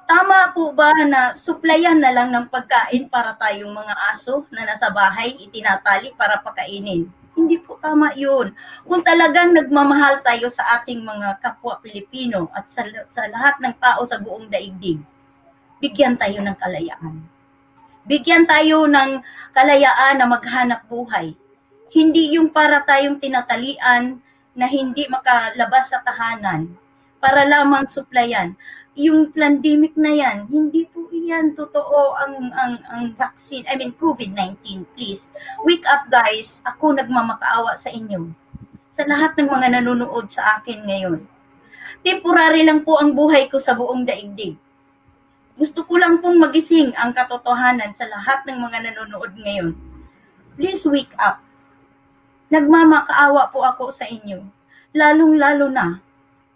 [0.07, 4.87] Tama po ba na suplayan na lang ng pagkain para tayong mga aso na nasa
[4.89, 7.11] bahay itinatali para pakainin?
[7.37, 8.57] Hindi po tama yun.
[8.89, 12.81] Kung talagang nagmamahal tayo sa ating mga kapwa Pilipino at sa,
[13.13, 14.97] sa lahat ng tao sa buong daigdig,
[15.77, 17.21] bigyan tayo ng kalayaan.
[18.09, 19.21] Bigyan tayo ng
[19.53, 21.37] kalayaan na maghanap buhay.
[21.93, 24.17] Hindi yung para tayong tinatalian
[24.57, 26.73] na hindi makalabas sa tahanan
[27.21, 28.57] para lamang suplayan.
[28.97, 34.87] Yung pandemic na yan, hindi po yan totoo ang, ang, ang vaccine, I mean COVID-19,
[34.95, 35.35] please.
[35.67, 38.31] Wake up guys, ako nagmamakaawa sa inyo.
[38.95, 41.21] Sa lahat ng mga nanonood sa akin ngayon.
[42.01, 44.57] Temporary lang po ang buhay ko sa buong daigdig.
[45.61, 49.77] Gusto ko lang pong magising ang katotohanan sa lahat ng mga nanonood ngayon.
[50.57, 51.45] Please wake up.
[52.49, 54.41] Nagmamakaawa po ako sa inyo.
[54.97, 56.01] Lalong-lalo na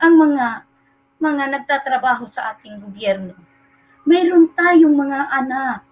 [0.00, 0.69] ang mga
[1.20, 3.36] mga nagtatrabaho sa ating gobyerno.
[4.08, 5.84] Mayroon tayong mga anak.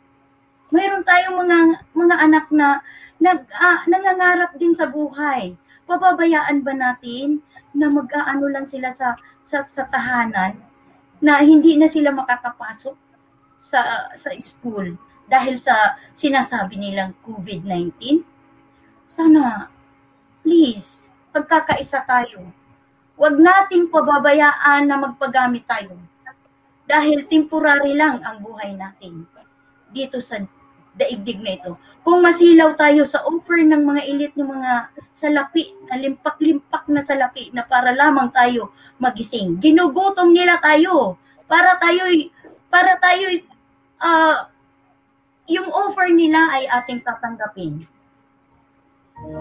[0.72, 1.56] Mayroon tayong mga
[1.92, 2.80] mga anak na
[3.20, 5.52] nag ah, nangangarap din sa buhay.
[5.84, 7.44] Pababayaan ba natin
[7.76, 10.56] na mag-aano lang sila sa sa, sa tahanan
[11.20, 12.96] na hindi na sila makakapasok
[13.60, 14.96] sa sa school
[15.28, 18.24] dahil sa sinasabi nilang COVID-19?
[19.04, 19.68] Sana
[20.40, 22.48] please, pagkakaisa tayo
[23.18, 25.98] Huwag nating pababayaan na magpagamit tayo.
[26.86, 29.26] Dahil temporary lang ang buhay natin
[29.90, 30.38] dito sa
[30.98, 31.74] daigdig na ito.
[32.02, 34.72] Kung masilaw tayo sa offer ng mga elite ng mga
[35.14, 39.56] salapi, na limpak-limpak na salapi na para lamang tayo magising.
[39.62, 41.16] Ginugutom nila tayo
[41.48, 42.02] para tayo
[42.68, 43.24] para tayo
[44.04, 44.38] uh,
[45.48, 47.88] yung offer nila ay ating tatanggapin.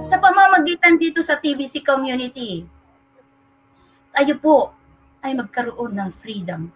[0.07, 2.65] Sa pamamagitan dito sa TBC community,
[4.17, 4.57] tayo po
[5.21, 6.73] ay magkaroon ng freedom.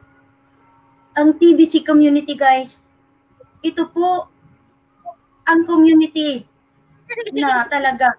[1.17, 2.85] Ang TBC community guys,
[3.65, 4.29] ito po
[5.49, 6.45] ang community
[7.33, 8.13] na talaga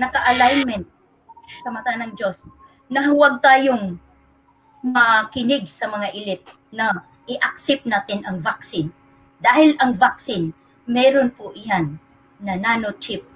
[0.00, 0.88] naka-alignment
[1.60, 2.40] sa mata ng Diyos
[2.88, 4.00] na huwag tayong
[4.80, 8.88] makinig sa mga elite na i-accept natin ang vaccine.
[9.44, 10.56] Dahil ang vaccine,
[10.88, 12.00] meron po iyan
[12.40, 13.28] na nanochip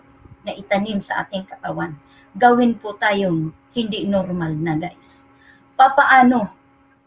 [0.48, 1.92] na itanim sa ating katawan.
[2.32, 5.28] Gawin po tayong hindi normal na guys.
[5.76, 6.48] Papaano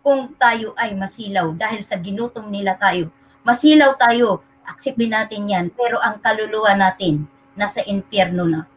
[0.06, 3.10] kung tayo ay masilaw dahil sa ginutom nila tayo?
[3.41, 7.25] Masilaw tayo, aksipin natin yan, pero ang kaluluwa natin
[7.58, 8.69] nasa impyerno na.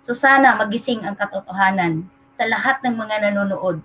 [0.00, 3.84] So sana magising ang katotohanan sa lahat ng mga nanonood.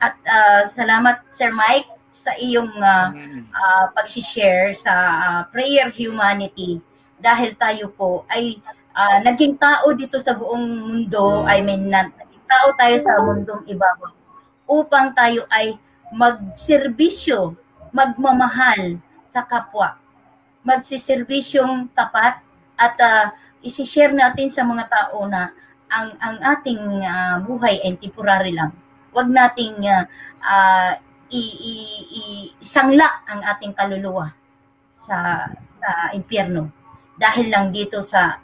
[0.00, 3.08] At uh, salamat Sir Mike sa iyong uh,
[3.50, 6.78] uh, pag-share sa uh, Prayer Humanity
[7.22, 8.58] dahil tayo po ay
[8.92, 13.64] uh, naging tao dito sa buong mundo, I mean, na, naging tao tayo sa mundong
[13.68, 14.12] ibabaw
[14.68, 15.76] upang tayo ay
[16.12, 17.56] magserbisyo,
[17.92, 19.96] magmamahal sa kapwa,
[20.64, 22.40] magsiserbisyong tapat
[22.76, 23.26] at uh,
[23.60, 25.52] isi-share natin sa mga tao na
[25.92, 28.72] ang ang ating uh, buhay ay temporary lang.
[29.12, 30.04] Huwag nating uh,
[30.40, 30.92] uh,
[32.60, 34.32] isangla ang ating kaluluwa
[34.96, 36.72] sa sa impyerno.
[37.16, 38.40] Dahil lang dito sa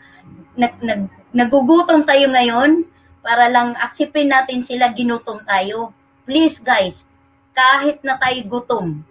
[0.59, 2.83] nag, nag, nagugutom tayo ngayon
[3.23, 5.95] para lang aksipin natin sila ginutom tayo.
[6.27, 7.07] Please guys,
[7.55, 9.07] kahit na tayo gutom,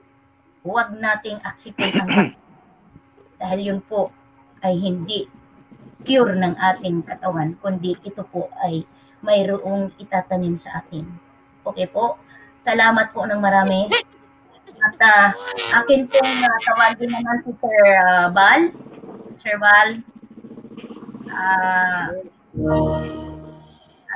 [0.62, 2.10] huwag nating aksipin ang
[3.40, 4.12] dahil yun po
[4.60, 5.26] ay hindi
[6.04, 8.84] cure ng ating katawan, kundi ito po ay
[9.24, 11.08] mayroong itatanim sa atin.
[11.64, 12.20] Okay po?
[12.62, 13.88] Salamat po ng marami.
[14.78, 15.30] At uh,
[15.84, 18.72] akin pong uh, tawagin naman si Sir uh, Bal.
[19.36, 20.06] Sir Bal,
[21.32, 22.06] uh,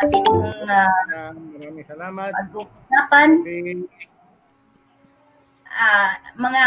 [0.02, 2.32] ating pong uh, Maraming salamat.
[2.34, 3.30] pag-uusapan.
[3.46, 3.86] Okay.
[5.72, 6.66] Uh, mga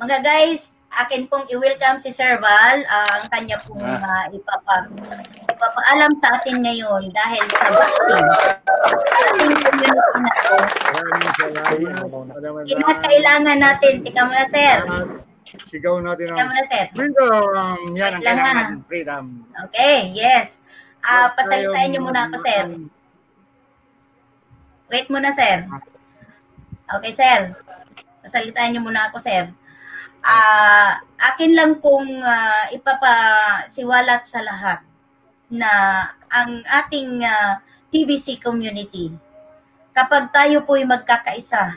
[0.00, 0.72] mga guys,
[1.04, 4.88] akin pong i-welcome si Sir Val, uh, ang kanya pong uh, ipapa,
[5.48, 8.28] ipapaalam sa atin ngayon dahil sa vaccine.
[9.32, 10.56] Ating community na to.
[10.92, 12.62] Maraming salamat.
[12.68, 13.92] Kinakailangan natin.
[14.04, 14.78] Tika muna, Sir.
[15.42, 16.50] Sigaw natin ang
[16.94, 17.86] freedom.
[17.98, 19.24] Yan ang kailangan natin, freedom.
[19.68, 20.62] Okay, yes.
[21.02, 22.64] Ah, pasalitain niyo muna ako, Sir.
[24.92, 25.66] Wait muna, Sir.
[26.98, 27.58] Okay, Sir.
[28.22, 29.50] Pasalitain niyo muna ako, Sir.
[30.22, 31.02] Ah,
[31.34, 34.78] akin lang pong uh, ipapasiwalat sa lahat
[35.50, 35.70] na
[36.30, 37.58] ang ating uh,
[37.92, 39.12] TVC community,
[39.92, 41.76] kapag tayo po ay magkakaisa,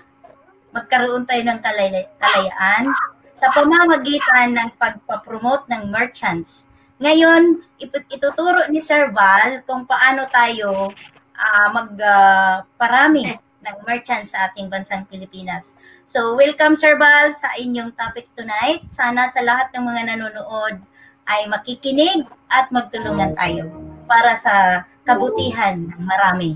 [0.71, 2.93] magkaroon tayo ng kalay- kalayaan
[3.35, 6.71] sa pamamagitan ng pagpapromote ng merchants.
[7.03, 10.95] Ngayon, ituturo ni Sir Val kung paano tayo
[11.35, 15.75] ah, magparami ng merchant sa ating bansang Pilipinas.
[16.07, 18.87] So, welcome Sir Bal sa inyong topic tonight.
[18.87, 20.79] Sana sa lahat ng mga nanonood
[21.27, 23.67] ay makikinig at magtulungan tayo
[24.07, 26.55] para sa kabutihan ng marami.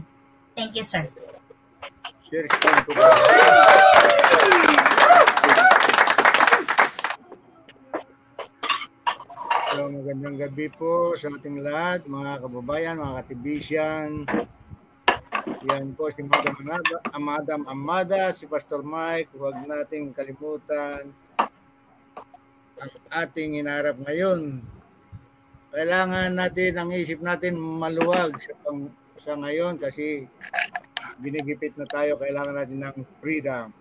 [0.55, 1.09] Thank you, sir.
[2.30, 3.09] Share cam ko ba?
[9.80, 14.27] So, magandang gabi po sa ating lahat, mga kababayan, mga katibisyan.
[15.71, 19.32] Yan po si Madam Amada, ah, Madam Amada, si Pastor Mike.
[19.39, 21.15] Huwag nating kalimutan
[22.75, 22.91] ang
[23.23, 24.59] ating hinarap ngayon.
[25.71, 30.27] Kailangan natin ang isip natin maluwag sa, pang, sa ngayon kasi
[31.23, 33.71] binigipit na tayo, kailangan natin ng freedom.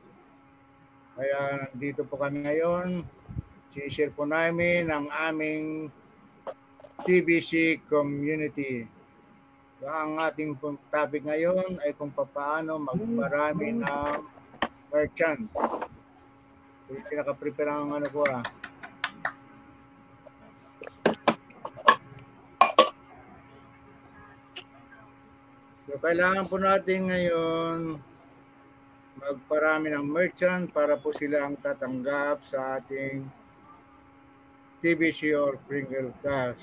[1.18, 3.17] Kaya nandito po kami ngayon,
[3.78, 5.86] sinishare po namin ang aming
[7.06, 8.82] TBC community.
[9.86, 10.58] Ang ating
[10.90, 14.18] topic ngayon ay kung paano magparami ng
[14.90, 15.46] merchant.
[16.90, 18.42] Pinaka-prepare ang ano ko ah.
[25.86, 27.78] So, kailangan po natin ngayon
[29.22, 33.38] magparami ng merchant para po sila ang tatanggap sa ating
[34.78, 36.60] TBC or Pringle Cash.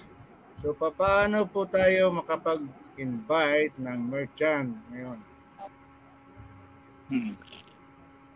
[0.63, 5.20] So, paano po tayo makapag-invite ng merchant ngayon?
[7.11, 7.36] Hmm.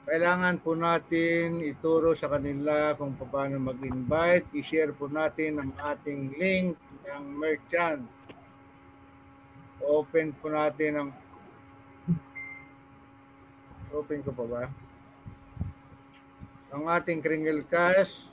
[0.09, 4.49] Kailangan po natin ituro sa kanila kung paano mag-invite.
[4.57, 6.73] I-share po natin ang ating link
[7.05, 8.05] ng merchant.
[9.85, 11.09] Open po natin ang
[13.89, 14.63] Open ko pa ba?
[16.69, 18.28] Ang ating Kringle Cash.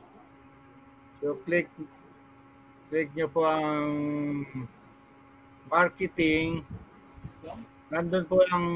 [1.27, 1.67] So click
[2.87, 3.91] click nyo po ang
[5.67, 6.63] marketing.
[7.91, 8.67] Nandun po ang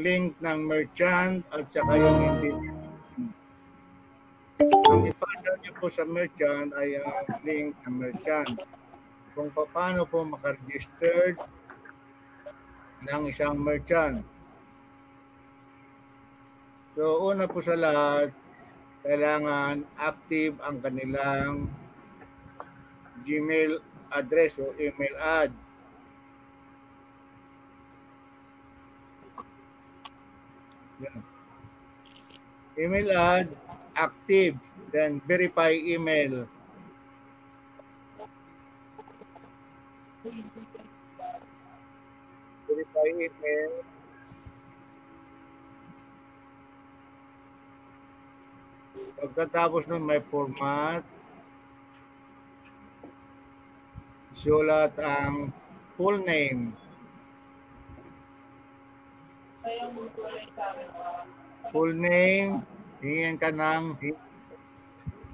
[0.00, 2.48] link ng merchant at saka yung hindi.
[4.88, 8.56] Ang ipadal nyo po sa merchant ay ang link ng merchant.
[9.36, 11.36] Kung paano po makaregistered
[13.04, 14.24] ng isang merchant.
[16.96, 18.32] So, una po sa lahat,
[19.04, 21.68] kailangan active ang kanilang
[23.28, 23.76] Gmail
[24.08, 25.52] address o email ad.
[31.04, 31.20] Yan.
[32.78, 33.48] Email ad,
[33.92, 34.56] active,
[34.88, 36.48] then verify email.
[42.64, 43.72] Verify email.
[49.18, 51.02] Pagkatapos nun may format,
[54.38, 55.50] sulat ang
[55.98, 56.70] full name.
[61.74, 62.62] Full name,
[63.02, 63.98] hingin ka ng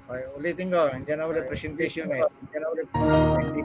[0.05, 2.21] ay, ulitin ko, hindi na ulit presentation eh.
[2.21, 3.61] Hindi na ulit hindi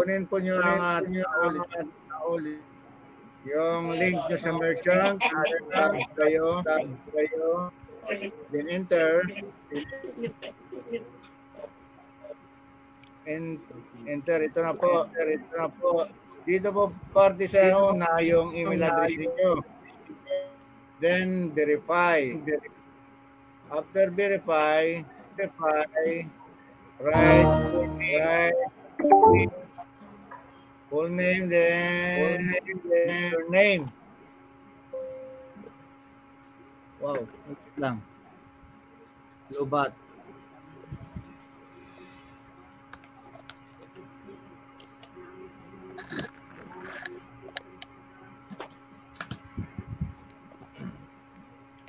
[0.00, 1.68] Kunin po nyo ang ating ulit,
[2.24, 2.64] ulit.
[3.44, 5.20] Yung link nyo sa merchant,
[5.68, 7.68] tab kayo, tab kayo,
[8.48, 9.20] then enter,
[13.28, 13.60] and
[14.08, 16.08] enter, ito na po, ito na po.
[16.48, 19.60] Dito po parte sa una yung email address niyo.
[20.96, 22.24] Then verify.
[23.68, 25.04] After verify,
[25.36, 26.24] verify,
[27.04, 27.52] write,
[28.00, 28.60] write,
[30.90, 32.50] Full name then,
[32.82, 33.92] then your name.
[36.98, 38.02] Wow, wait lang.
[39.54, 39.94] Lobat.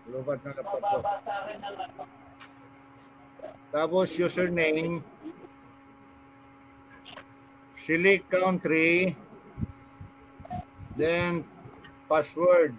[0.06, 0.98] Lobat na laptop ko.
[3.74, 5.02] Tapos username,
[7.82, 9.18] select country,
[10.94, 11.42] then
[12.06, 12.78] password.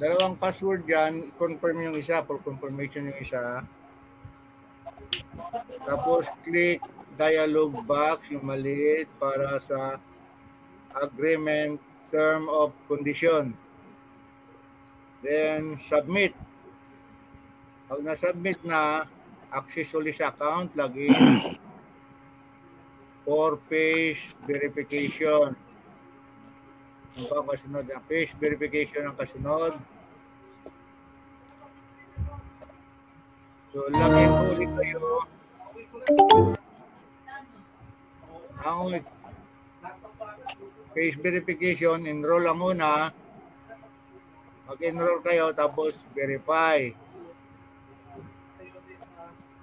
[0.00, 3.60] Dalawang password yan, confirm yung isa for confirmation yung isa.
[5.84, 6.80] Tapos click
[7.20, 10.00] dialog box yung maliit para sa
[10.96, 11.76] agreement
[12.08, 13.52] term of condition.
[15.20, 16.32] Then submit.
[17.84, 19.04] Pag na-submit na,
[19.50, 21.10] access ulit sa account, login,
[23.26, 25.54] four page verification.
[27.18, 29.74] Ang pa kasunod na face verification ang kasunod.
[33.70, 35.02] So, login po ulit kayo.
[38.66, 39.02] Ang
[40.94, 43.10] face verification, enroll lang muna.
[44.70, 47.09] Mag-enroll kayo tapos verify.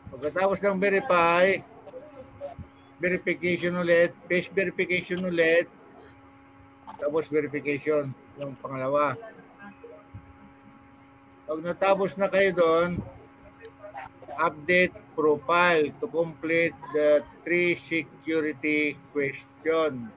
[0.07, 1.59] Pagkatapos ng verify,
[2.97, 5.67] verification ulit, face verification ulit,
[6.97, 8.09] tapos verification,
[8.41, 9.13] yung pangalawa.
[11.47, 12.89] Pag natapos na kayo doon,
[14.37, 20.13] update profile to complete the three security question.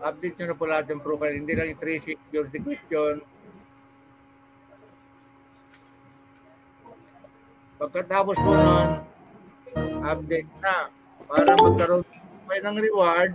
[0.00, 3.20] Update nyo na po lahat ng profile, hindi lang yung three security question.
[7.80, 8.90] Pagkatapos po nun,
[10.04, 10.92] update na.
[11.24, 13.32] Para magkaroon kayo ng reward,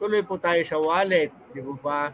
[0.00, 1.28] tuloy po tayo sa wallet.
[1.52, 2.08] Di po ba?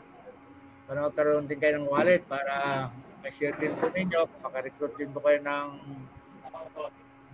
[0.91, 2.91] Para magkaroon din kayo ng wallet para
[3.23, 5.69] ma-share din po ninyo, makarecruit din po kayo ng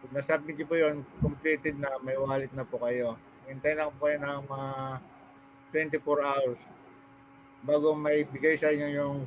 [0.06, 3.18] Pag na-submit nyo po yun, completed na, may wallet na po kayo.
[3.50, 4.70] Hintay lang po kayo ng mga
[5.98, 6.62] 24 hours
[7.66, 9.18] bago may bigay sa inyo yung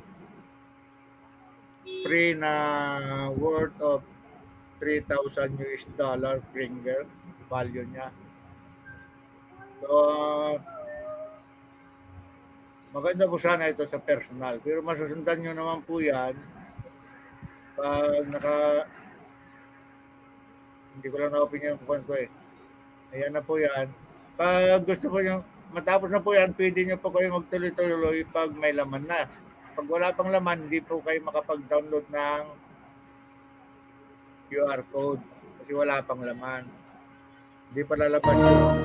[2.07, 2.53] free na
[3.35, 4.07] worth of
[4.79, 7.03] 3,000 US dollar Pringle
[7.51, 8.07] value niya.
[9.83, 9.95] So,
[12.95, 14.63] maganda po sana ito sa personal.
[14.63, 16.39] Pero masusundan nyo naman po yan
[17.75, 18.87] pag naka
[20.95, 22.29] hindi ko lang na-open yung phone ko eh.
[23.13, 23.89] Ayan na po yan.
[24.39, 25.41] Pag gusto po nyo,
[25.73, 29.27] matapos na po yan, pwede nyo po kayo magtuloy-tuloy pag may laman na.
[29.75, 32.43] Pag wala pang laman, hindi po kayo makapag-download ng
[34.49, 35.21] QR code
[35.61, 36.65] kasi wala pang laman.
[37.69, 38.81] Hindi pa lalabas yung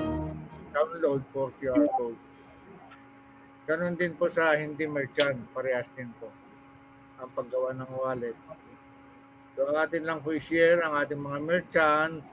[0.75, 2.21] download for QR code.
[3.65, 6.29] Ganon din po sa hindi merchant, parehas din po
[7.17, 8.37] ang paggawa ng wallet.
[9.55, 12.27] So atin lang po i-share ang ating mga merchant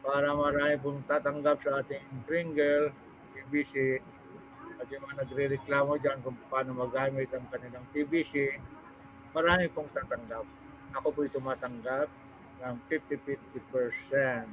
[0.00, 2.96] para marami pong tatanggap sa ating Kringle,
[3.36, 4.00] TBC,
[4.80, 8.56] at yung mga nagre-reklamo dyan kung paano magamit ang kanilang TBC,
[9.36, 10.48] marami pong tatanggap.
[10.96, 12.08] Ako po'y tumatanggap
[12.64, 14.48] ng 50-50%.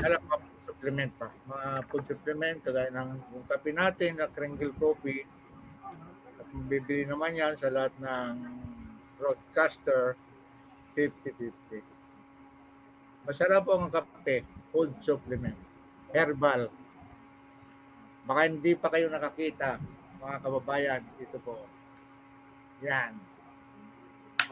[0.00, 1.28] Alam pa supplement pa.
[1.44, 5.28] Mga food supplement, kagaya ng yung kape natin, na Kringle Coffee,
[6.64, 8.32] bibili naman yan sa lahat ng
[9.20, 10.16] broadcaster,
[10.96, 11.84] 50-50.
[13.28, 15.58] Masarap po ang kape, food supplement,
[16.16, 16.72] herbal.
[18.24, 19.76] Baka hindi pa kayo nakakita,
[20.22, 21.68] mga kababayan, ito po.
[22.80, 23.12] Yan.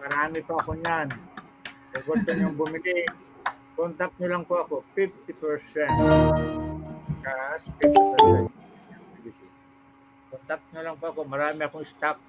[0.01, 1.09] Marami pa ako niyan.
[1.95, 3.07] Kung gusto nyo bumili,
[3.79, 5.87] contact nyo lang po ako, 50%.
[7.23, 8.64] Cash, 50%.
[10.45, 12.21] Contact nyo lang po ako, marami akong stock.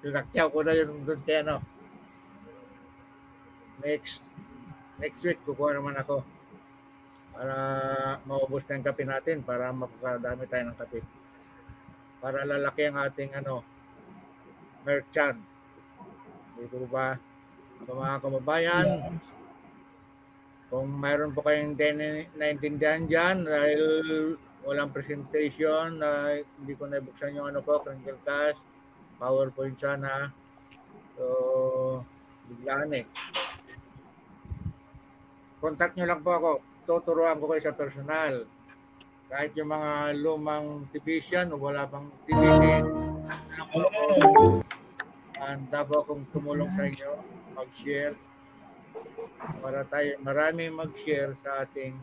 [0.00, 1.60] Pinakyaw ko na yun doon kaya ano.
[3.84, 4.24] Next,
[4.96, 6.24] next week, kukuha naman ako
[7.36, 7.56] para
[8.24, 11.04] maubos na yung kape natin para makakadami tayo ng kape.
[12.24, 13.60] Para lalaki ang ating ano,
[14.80, 15.44] merchant.
[16.56, 17.20] Dito ba?
[17.84, 18.88] So, mga kababayan,
[20.72, 21.76] kung mayroon po kayong
[22.32, 23.82] naintindihan dyan dahil
[24.64, 28.60] walang presentation, na hindi ko nabuksan yung ano ko, Crinkle Cash,
[29.16, 30.32] PowerPoint sana.
[31.16, 31.24] So,
[32.48, 33.06] biglaan eh.
[35.60, 36.52] Contact nyo lang po ako.
[36.88, 38.48] tuturuan ko kayo sa personal.
[39.30, 42.82] Kahit yung mga lumang division o wala pang division,
[45.38, 47.14] handa po akong tumulong sa inyo,
[47.54, 48.18] mag-share
[49.60, 51.96] para tayo marami mag-share sa ating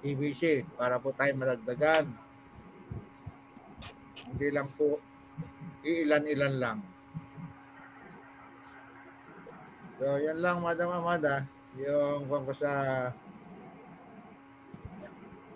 [0.00, 2.14] TBC para po tayo malagdagan.
[4.28, 5.00] Hindi lang po
[5.82, 6.78] iilan-ilan lang.
[9.98, 11.42] So, yan lang, Madam Amada.
[11.74, 12.70] Yung kung ko sa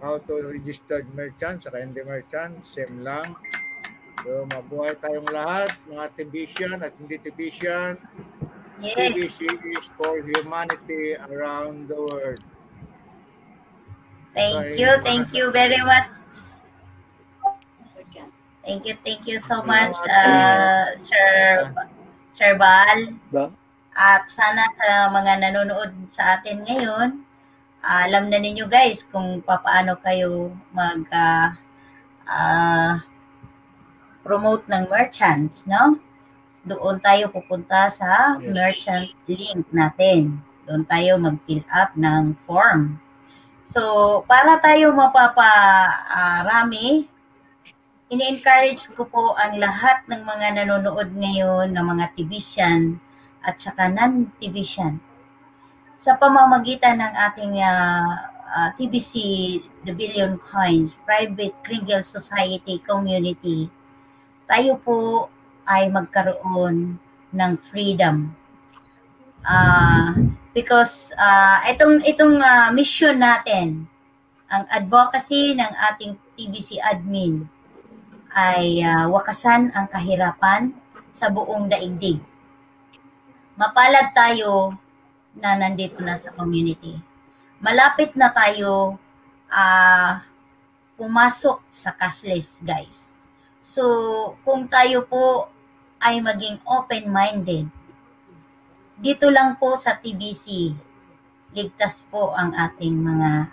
[0.03, 3.39] how to registered merchant saka hindi merchant, same lang.
[4.23, 8.03] So, mabuhay tayong lahat, mga Tibisan at hindi Tibisan.
[8.83, 9.15] Yes.
[9.15, 12.43] TBC is for humanity around the world.
[14.33, 14.89] Thank you.
[15.05, 16.09] Thank you very much.
[18.63, 18.95] Thank you.
[19.03, 21.67] Thank you so much, uh, Sir,
[22.31, 23.19] Sir Bal.
[23.35, 23.51] Ba?
[23.93, 27.27] At sana sa mga nanonood sa atin ngayon,
[27.83, 31.51] alam na ninyo guys kung paano kayo mag uh,
[32.25, 33.03] uh,
[34.23, 35.99] promote ng merchants, no?
[36.63, 38.55] Doon tayo pupunta sa Yes.
[38.55, 40.39] merchant link natin.
[40.71, 43.02] Doon tayo mag-fill up ng form.
[43.73, 47.09] So, para tayo mapaparami,
[48.13, 53.01] ini-encourage ko po ang lahat ng mga nanonood ngayon ng mga Tibisyan
[53.41, 55.01] at saka non-Tibisyan
[56.03, 59.15] sa pamamagitan ng ating ah, ah, TBC
[59.87, 63.71] The Billion Coins Private Kringle Society Community,
[64.51, 65.31] tayo po
[65.63, 66.99] ay magkaroon
[67.31, 68.35] ng freedom.
[69.43, 70.15] Ah,
[70.55, 73.91] because ah, itong itong ah, mission natin,
[74.47, 77.51] ang advocacy ng ating TBC admin
[78.31, 80.71] ay ah, wakasan ang kahirapan
[81.11, 82.23] sa buong daigdig.
[83.59, 84.79] Mapalad tayo
[85.35, 86.95] na nandito na sa community.
[87.59, 88.97] Malapit na tayo
[89.51, 90.23] ah
[90.95, 93.11] pumasok sa cashless, guys.
[93.59, 93.83] So,
[94.47, 95.51] kung tayo po
[95.99, 97.67] ay maging open-minded,
[99.03, 100.71] dito lang po sa TBC,
[101.59, 103.51] ligtas po ang ating mga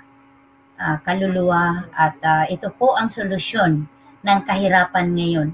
[0.77, 3.89] ah, kaluluwa at ah, ito po ang solusyon
[4.21, 5.49] ng kahirapan ngayon.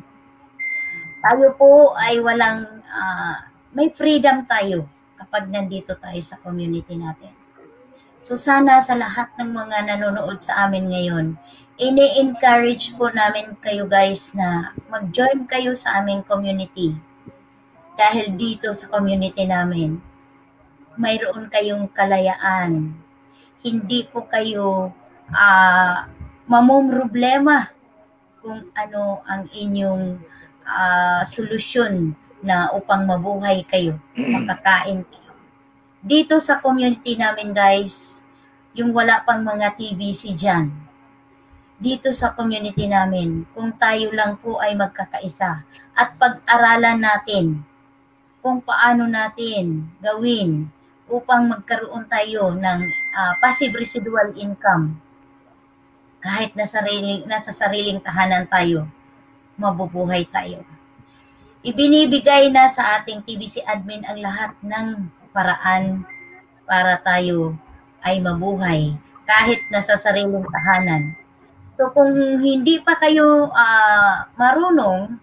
[1.24, 4.84] Tayo po ay walang, ah, may freedom tayo
[5.16, 7.32] kapag nandito tayo sa community natin.
[8.20, 11.40] So sana sa lahat ng mga nanonood sa amin ngayon,
[11.80, 17.00] ini-encourage po namin kayo guys na mag-join kayo sa aming community.
[17.96, 20.00] Dahil dito sa community namin,
[21.00, 22.92] mayroon kayong kalayaan.
[23.64, 24.92] Hindi po kayo
[25.32, 26.06] ah
[26.46, 27.74] mamumroblema
[28.38, 30.22] kung ano ang inyong
[30.68, 32.14] ah, solusyon
[32.46, 35.34] na upang mabuhay kayo, makakain kayo.
[36.06, 38.22] Dito sa community namin guys,
[38.78, 40.70] yung wala pang mga TBC dyan,
[41.82, 45.66] dito sa community namin, kung tayo lang po ay magkakaisa
[45.98, 47.66] at pag-aralan natin
[48.46, 50.70] kung paano natin gawin
[51.10, 52.80] upang magkaroon tayo ng
[53.18, 55.02] ah, passive residual income
[56.22, 58.86] kahit na sariling, nasa sariling tahanan tayo,
[59.58, 60.62] mabubuhay tayo.
[61.66, 66.06] Ibinibigay na sa ating TBC admin ang lahat ng paraan
[66.70, 67.58] para tayo
[68.06, 68.94] ay mabuhay
[69.26, 71.18] kahit nasa sariling tahanan.
[71.82, 72.14] So kung
[72.46, 75.18] hindi pa kayo ah, marunong,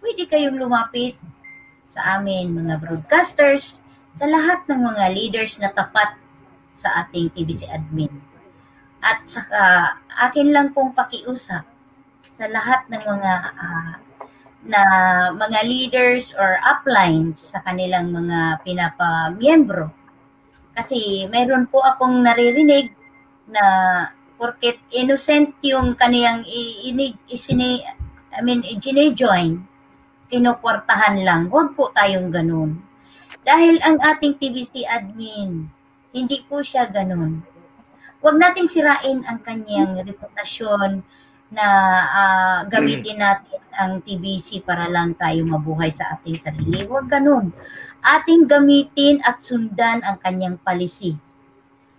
[0.00, 1.20] pwede kayong lumapit
[1.94, 3.86] sa amin mga broadcasters,
[4.18, 6.18] sa lahat ng mga leaders na tapat
[6.74, 8.10] sa ating TBC admin.
[8.98, 9.94] At saka
[10.26, 11.62] akin lang pong pakiusap
[12.34, 13.94] sa lahat ng mga ah,
[14.64, 14.80] na
[15.36, 19.92] mga leaders or uplines sa kanilang mga pinapamiyembro.
[20.74, 22.90] Kasi meron po akong naririnig
[23.46, 23.62] na
[24.34, 26.90] porket innocent yung kaniyang i-
[27.30, 27.84] isini,
[28.34, 28.64] I mean,
[29.14, 29.68] join
[30.28, 31.52] kinukwartahan lang.
[31.52, 32.80] Huwag po tayong ganun.
[33.44, 35.68] Dahil ang ating TVC admin,
[36.14, 37.44] hindi po siya ganun.
[38.24, 41.04] Huwag nating sirain ang kanyang reputasyon
[41.52, 41.66] na
[42.08, 46.88] ah, gamitin natin ang TBC para lang tayo mabuhay sa ating sarili.
[46.88, 47.52] Huwag ganun.
[48.00, 51.18] Ating gamitin at sundan ang kanyang policy.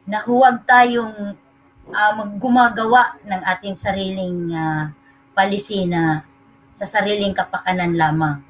[0.09, 1.37] Na huwag tayong
[1.93, 4.89] mag- gumagawa ng ating sariling ah,
[5.37, 6.25] policy na
[6.75, 8.43] sa sariling kapakanan lamang.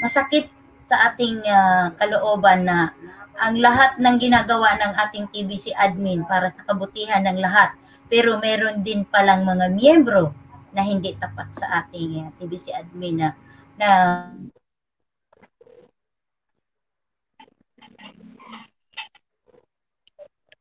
[0.00, 0.46] Masakit
[0.86, 2.94] sa ating ah, kalooban na
[3.36, 8.80] ang lahat ng ginagawa ng ating TBC admin para sa kabutihan ng lahat pero meron
[8.86, 10.30] din palang mga miyembro
[10.70, 13.28] na hindi tapat sa ating uh, TBC admin na,
[13.76, 13.88] na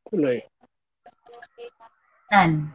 [0.06, 0.40] Tuloy.
[2.32, 2.72] Nan.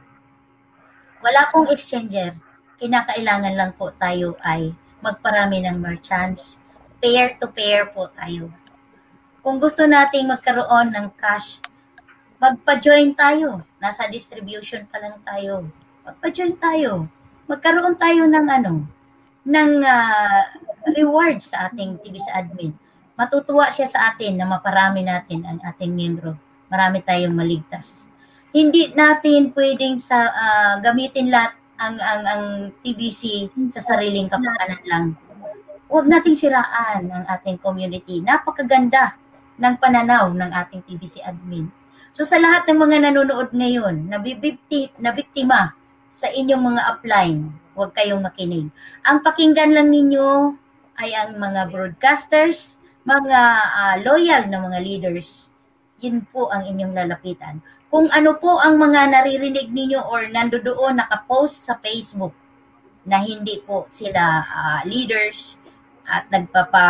[1.22, 2.37] Wala pong exchanger.
[2.81, 4.72] Kinakailangan lang po tayo ay
[5.05, 6.57] magparami ng merchants.
[6.97, 8.49] Pair-to-pair po tayo.
[9.45, 11.61] Kung gusto nating magkaroon ng cash,
[12.41, 13.68] magpa-join tayo.
[13.76, 15.68] Nasa distribution pa lang tayo.
[16.09, 17.05] Magpa-join tayo.
[17.45, 18.89] Magkaroon tayo ng ano,
[19.45, 20.49] ng ah,
[20.97, 22.72] reward sa ating TV sa admin.
[23.12, 26.33] Matutuwa siya sa atin na maparami natin ang ating membro.
[26.72, 28.09] Marami tayong maligtas.
[28.57, 32.45] Hindi natin pwedeng sa ah, gamitin lahat ang ang ang
[32.85, 35.07] TBC sa sariling kapakanan lang.
[35.89, 38.20] Huwag nating siraan ang ating community.
[38.20, 39.16] Napakaganda
[39.57, 41.72] ng pananaw ng ating TBC admin.
[42.12, 45.72] So sa lahat ng mga nanonood ngayon, nabibikti, na biktima
[46.12, 48.68] sa inyong mga upline, huwag kayong makinig.
[49.09, 50.53] Ang pakinggan lang ninyo
[51.01, 52.76] ay ang mga broadcasters,
[53.09, 53.41] mga
[53.72, 55.49] ah, loyal na mga leaders.
[56.05, 57.64] Yun po ang inyong lalapitan.
[57.91, 62.30] Kung ano po ang mga naririnig ninyo or nandoon nakapost sa Facebook
[63.03, 65.59] na hindi po sila ah, leaders
[66.07, 66.86] at nagpapa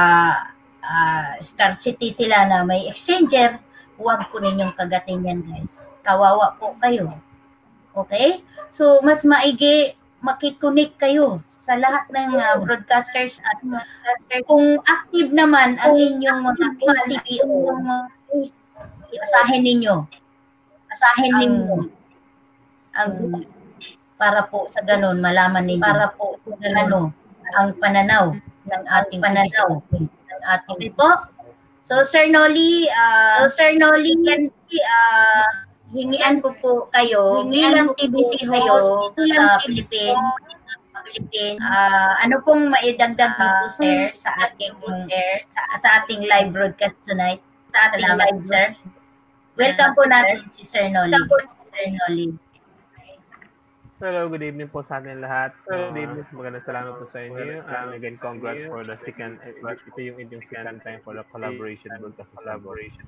[0.84, 3.56] ah, Star City sila na may exchanger,
[3.96, 5.96] huwag po ninyong kagatin yan guys.
[6.04, 7.16] Kawawa po kayo.
[7.96, 8.44] Okay?
[8.68, 13.56] So, mas maigi makikunik kayo sa lahat ng ah, broadcasters at
[14.44, 17.72] kung active naman ang inyong mga PCBO,
[19.16, 20.19] asahin ninyo.
[20.90, 21.76] Asahin ninyo.
[22.98, 23.12] Ang
[24.20, 25.82] para po sa ganun malaman ninyo.
[25.82, 28.24] Para po sa ganun, ano, ang pananaw
[28.66, 31.08] ng ating pananaw ng ating okay po.
[31.80, 34.14] So Sir Noli, ah so Sir Noli,
[34.84, 35.48] ah
[35.90, 40.22] hingian ko po kayo bilang TBC host dito sa Philippines.
[41.10, 41.58] Philippines.
[41.66, 44.74] Ah, ano pong maidagdag niyo po sir sa ating
[45.10, 47.42] sir sa, sa ating live broadcast tonight?
[47.74, 48.66] Sa ating live sir.
[49.60, 51.20] Welcome po natin si Sir Noli.
[51.20, 52.32] Sir Noli.
[54.00, 55.52] Hello, good evening po sa atin lahat.
[55.68, 56.24] Good evening.
[56.32, 57.60] Magandang salamat po sa inyo.
[57.68, 61.92] And again, congrats for the second, eh, ito yung inyong second time for the collaboration
[62.00, 63.04] broadcast collaboration.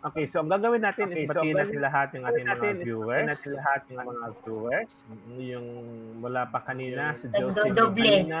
[0.00, 3.26] Okay, so ang gagawin natin is batiin natin lahat yung ating mga viewers.
[3.28, 4.90] natin lahat yung mga viewers.
[5.36, 5.66] Yung
[6.24, 8.24] mula pa kanina, si Josie Nagdodoble.
[8.24, 8.40] kanina.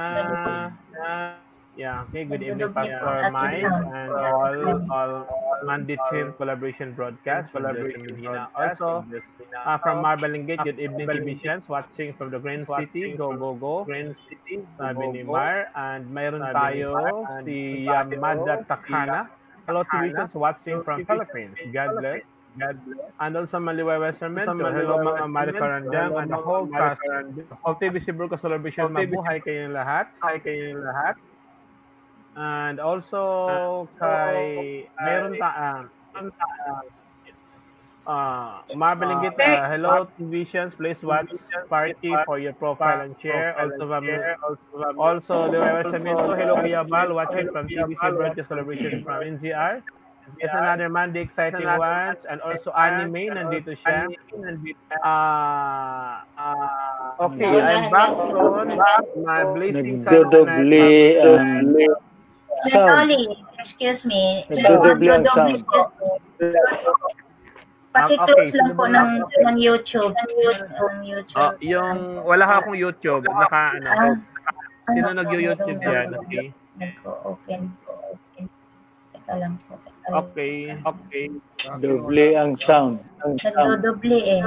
[1.76, 5.12] Yeah, okay, good evening Pastor Mike and all all
[5.64, 8.50] Monday Team Collaboration Broadcast, Collaboration Medina.
[8.58, 9.06] Also,
[9.64, 13.84] uh, from Marbalin Gate, good evening Divisions, watching from the Grand City, go, go, go.
[13.86, 15.70] Grand City, sabi ni Mar.
[15.78, 16.90] And mayroon tayo
[17.46, 19.30] si Yamada Takana.
[19.66, 21.54] Hello Divisions, watching from Philippines.
[21.70, 22.20] God bless.
[22.58, 23.12] God bless.
[23.20, 24.74] And also Maliway Western Mentor.
[24.74, 26.98] Hello mga Marikarandang and the whole cast
[27.62, 28.90] of TVC Broadcast Collaboration.
[28.90, 30.10] Mabuhay kayong lahat.
[30.18, 31.14] Hi kayong lahat.
[32.40, 36.32] And also kay meron ta um,
[38.08, 41.28] uh, Marvel Ingit, uh, hello Visions, please watch
[41.68, 43.52] party for your profile and share.
[43.60, 44.08] Also, um,
[44.96, 45.60] also the
[45.92, 49.84] Samento, hello Kuya Bal, watching from TVC Broadcast Collaboration from NGR.
[50.38, 52.24] It's another Monday exciting ones.
[52.24, 54.08] And also anime, nandito siya.
[55.04, 58.80] Uh, uh, okay, I'm back soon.
[59.28, 60.88] My blazing sun Nagdodoble
[61.20, 61.76] ang
[62.50, 62.74] Sir.
[62.74, 63.22] Noli,
[63.58, 64.44] excuse me.
[64.50, 65.54] Sir sound.
[65.54, 65.86] excuse
[66.38, 66.50] me.
[67.90, 69.10] Paki-close Okay, lang po ng,
[69.50, 70.14] ng YouTube.
[70.14, 71.34] Ng YouTube.
[71.42, 73.88] Oh, yung wala ka akong YouTube, naka ano.
[73.90, 74.14] Ah,
[74.94, 76.06] Sino ano, nag-YouTube diyan?
[76.14, 76.54] ano, Okay.
[76.78, 77.60] Nag-open.
[77.90, 78.44] Open.
[79.10, 79.74] Teka lang po.
[79.82, 80.22] Teka lang.
[80.22, 80.54] Okay,
[80.86, 81.26] okay.
[81.82, 83.02] doble ang sound.
[83.26, 83.58] Ang sound.
[83.58, 84.42] Nagdodoble eh.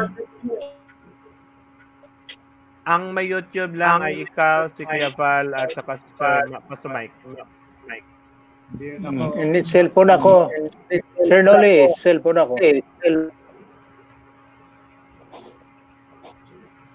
[2.88, 7.12] Ang may YouTube lang ay ikaw, si Kuya Val, at saka si Pastor Mike.
[7.12, 7.12] Mike.
[7.28, 7.52] Hindi
[7.92, 8.02] yun
[8.63, 9.38] Mm, ako.
[9.38, 10.50] Hindi, cellphone ako.
[11.30, 12.54] Sir Noli, cellphone ako.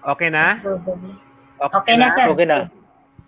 [0.09, 0.59] Okay na?
[0.59, 1.11] Nagdodoble.
[1.59, 2.25] Okay na, sir.
[2.31, 2.57] Okay na.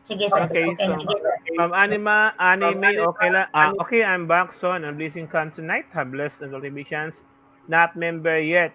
[0.07, 0.47] Sige, sir.
[0.49, 0.97] Okay, Okay, so.
[0.97, 1.35] Sige, sir.
[1.55, 3.47] from anima, anime, okay lang.
[3.53, 4.87] Ah, okay, I'm back soon.
[4.87, 5.85] I'm blessing come tonight.
[5.91, 7.19] Have blessed and televisions.
[7.67, 8.73] Not member yet.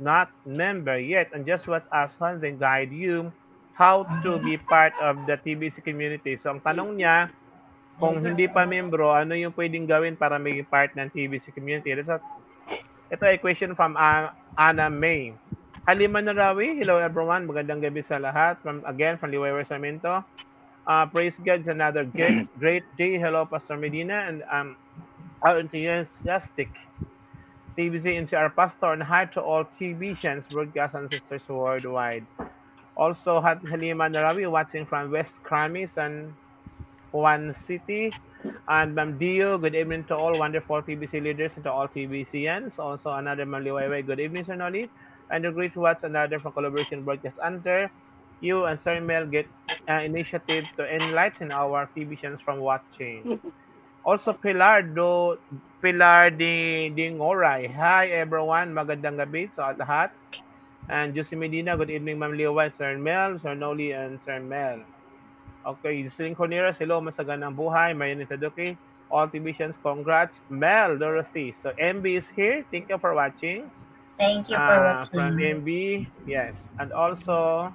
[0.00, 1.30] Not member yet.
[1.32, 3.32] And just what us then guide you
[3.76, 6.40] how to be part of the TBC community.
[6.40, 7.28] So ang tanong niya,
[7.96, 11.96] kung hindi pa membro, ano yung pwedeng gawin para maging part ng TBC community?
[11.96, 12.20] That's a,
[13.08, 15.32] ito ay question from uh, Anna May.
[15.86, 17.46] Halima Narawi, hello everyone.
[17.46, 18.58] Magandang gabi sa lahat.
[18.60, 20.26] From again from Liwayway Sarmiento.
[20.86, 23.18] Uh, praise God, it's another great, great day.
[23.18, 24.76] Hello, Pastor Medina, and um,
[25.42, 26.70] our enthusiastic
[27.76, 32.26] TBC NCR pastor, and hi to all TVisions, broadcast and sisters worldwide.
[32.96, 36.32] Also, Hat Halima Narawi watching from West Kramis and
[37.16, 38.12] Juan City.
[38.68, 42.78] And Ma'am Dio, good evening to all wonderful PBC leaders and to all TBCians.
[42.78, 44.90] Also, another Ma'am Liwayway, good evening, Sir Noli.
[45.30, 47.90] And the great what's another from collaboration broadcast under
[48.40, 49.46] you and Sir Mel get
[49.88, 53.40] uh, initiative to enlighten our physicians from watching.
[54.06, 55.34] Also, Pilar do
[55.82, 57.66] Pilar di Dingoray.
[57.74, 60.14] Hi everyone, magandang gabi sa lahat.
[60.86, 64.86] And Josie Medina, good evening Ma'am Liwan, Sir Mel, Sir Noli, and Sir Mel.
[65.66, 67.90] Okay, Jocelyn Corneras, hello, masaganang buhay.
[67.90, 68.78] Mayan Taduki,
[69.10, 70.38] all TVisions, congrats.
[70.46, 71.58] Mel, Dorothy.
[71.58, 72.62] So MB is here.
[72.70, 73.66] Thank you for watching.
[74.14, 75.66] Thank you for From watching.
[75.66, 75.70] MB,
[76.22, 76.54] yes.
[76.78, 77.74] And also,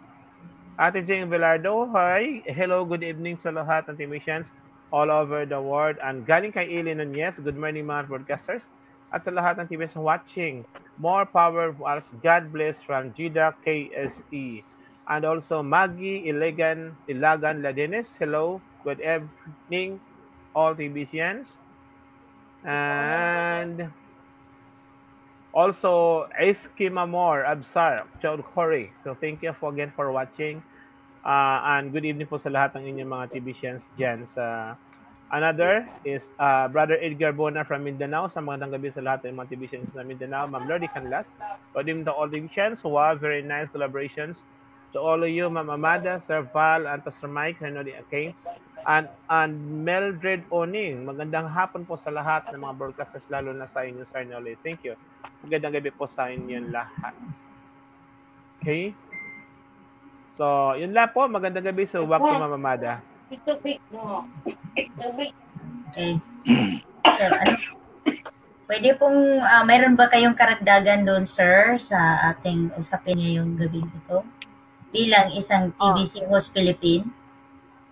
[0.79, 2.39] Ate Jane Velardo, hi.
[2.47, 4.47] Hello, good evening sa lahat ng TVisions
[4.95, 5.99] all over the world.
[5.99, 8.63] And galing kay Ili Nunez, good morning mga broadcasters.
[9.11, 10.63] At sa lahat ng TVisions watching,
[10.95, 12.07] more power for us.
[12.23, 14.63] God bless from Jida KSE.
[15.11, 19.99] And also Maggie Ilagan, Ilagan Ladenes, hello, good evening
[20.55, 21.59] all TVisions.
[22.63, 23.91] And
[25.51, 28.95] also Eskimamor Absar Chaudhuri.
[29.03, 30.63] So thank you for, again for watching.
[31.27, 34.79] Uh, and good evening po sa lahat ng inyong mga TVisions dyan sa
[35.31, 38.27] Another is uh, Brother Edgar Bona from Mindanao.
[38.27, 40.47] Sa mga gabi sa lahat ng mga TVisions sa Mindanao.
[40.47, 41.27] Ma'am Lordy Canlas.
[41.75, 42.83] Good evening to all TVisions.
[42.83, 44.43] Wow, very nice collaborations.
[44.91, 48.35] To all of you, Ma'am Amada, Sir Val, and Pastor Mike, Henry okay.
[48.83, 51.07] And, and Meldred Oning.
[51.07, 54.59] Magandang hapon po sa lahat ng mga broadcasters, lalo na sa inyo, Sir Noli.
[54.59, 54.99] Thank you.
[55.47, 57.15] Magandang gabi po sa inyo lahat.
[58.59, 58.91] Okay?
[60.35, 61.23] So, yun lang po.
[61.29, 61.87] Magandang gabi.
[61.87, 62.99] So, back to Ma'am Amada.
[63.47, 64.27] Tubig mo.
[64.75, 65.31] Tubig.
[65.95, 66.19] Okay.
[67.07, 67.55] So, ano?
[68.67, 74.19] Pwede pong, ah, mayroon ba kayong karagdagan doon, sir, sa ating usapin ngayong gabi ito?
[74.91, 77.07] Bilang isang TVC Host Philippine?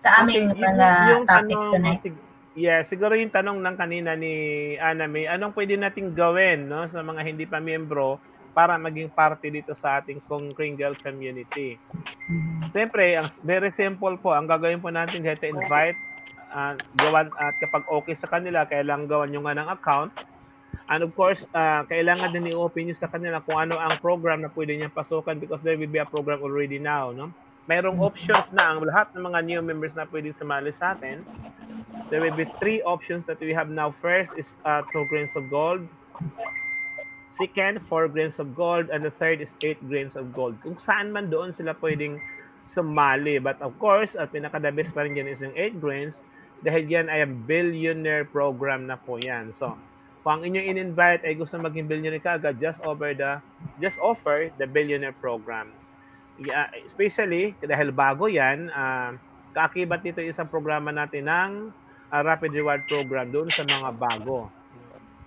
[0.00, 2.02] Sa aming Okay, mga yung topic tanong- tonight.
[2.02, 4.34] sig- Yeah, siguro yung tanong ng kanina ni
[4.76, 8.18] Ana May, anong pwede nating gawin no, sa mga hindi pa miyembro
[8.50, 10.18] para maging parte dito sa ating
[10.50, 11.78] Kringle community?
[12.26, 12.74] Mhm.
[12.74, 15.96] Siyempre, ang very simple po, ang gagawin po natin dito invite
[16.50, 20.10] uh, gawan at kapag okay sa kanila, kailangan gawan nyo nga ng account.
[20.90, 24.74] And of course, ah, kailangan din i-open sa kanila kung ano ang program na pwede
[24.74, 27.30] niya pasukan because there will be a program already now, no?
[27.70, 31.22] Mayroong options na ang lahat ng mga new members na pwede sumali sa atin.
[32.10, 33.94] There will be three options that we have now.
[34.02, 35.86] First is uh, two grains of gold.
[37.38, 38.90] Second, four grains of gold.
[38.90, 40.58] And the third is eight grains of gold.
[40.66, 42.18] Kung saan man doon sila pwedeng
[42.66, 43.38] sumali.
[43.38, 46.18] But of course, at pinaka-the best pa rin dyan is yung eight grains.
[46.66, 49.54] Dahil yan ay ang billionaire program na po yan.
[49.54, 49.78] So,
[50.20, 53.40] kung ang inyong in-invite ay gusto maging billionaire ka agad, just over the,
[53.80, 55.72] just offer the billionaire program.
[56.40, 59.16] Yeah, especially, dahil bago yan, ah,
[59.56, 61.50] kaakibat dito isang programa natin ng
[62.12, 64.52] ah, Rapid Reward Program doon sa mga bago.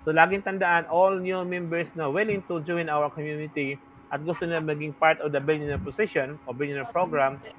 [0.04, 3.80] So, laging tandaan, all new members na willing to join our community
[4.12, 7.50] at gusto nila maging part of the billionaire position o billionaire program, uh,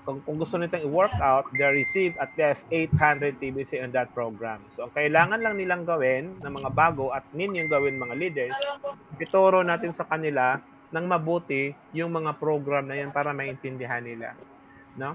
[0.00, 4.64] kung, kung gusto nitong i-work out, they receive at least 800 TBC on that program.
[4.72, 8.56] So, ang kailangan lang nilang gawin ng mga bago at ninyong gawin mga leaders,
[9.20, 10.56] ituro natin sa kanila
[10.92, 14.32] ng mabuti yung mga program na yan para maintindihan nila.
[14.96, 15.12] No?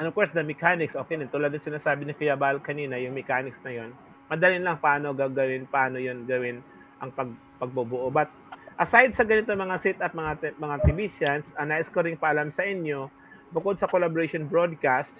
[0.00, 3.60] And of course, the mechanics, okay, tulad din sinasabi ni Kuya Bal kanina, yung mechanics
[3.60, 3.92] na yon
[4.30, 6.62] madali lang paano gagawin, paano yon gawin
[7.02, 7.28] ang pag,
[7.58, 8.08] pagbubuo.
[8.14, 8.30] But
[8.78, 12.62] aside sa ganito mga sit at mga mga TVisions, ang nais ko rin paalam sa
[12.62, 13.10] inyo,
[13.50, 15.12] bukod sa collaboration broadcast,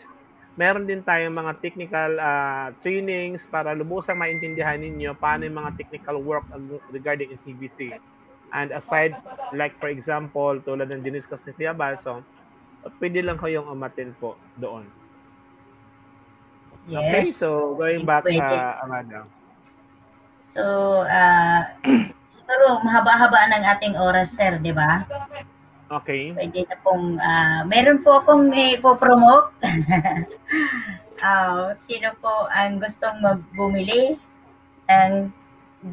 [0.58, 6.18] meron din tayong mga technical ah, trainings para lubusang maintindihan ninyo paano yung mga technical
[6.22, 6.46] work
[6.90, 7.94] regarding in TVC.
[8.50, 9.14] And aside,
[9.54, 12.26] like for example, tulad ng diniscuss ni Kuya Balso,
[12.98, 14.90] pwede lang kayong umatin po doon.
[16.90, 17.38] Okay, Yes.
[17.38, 19.22] so going back sa Amanda.
[20.42, 20.62] So,
[21.06, 21.78] ah,
[22.34, 25.06] siguro mahaba-haba ng ating oras, sir, di ba?
[25.90, 26.30] Okay.
[26.38, 29.50] Pwede na pong, ah, meron po akong ipopromote.
[31.20, 33.20] Ah, sino po ang gustong
[33.52, 34.16] bumili
[34.88, 35.28] ng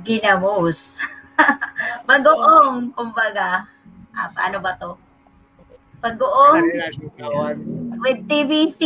[0.07, 1.03] ginamos?
[2.07, 3.67] Bagoong, kumbaga.
[4.15, 4.95] Ah, paano ba to?
[5.99, 6.63] Bagoong
[7.99, 8.81] with TVC.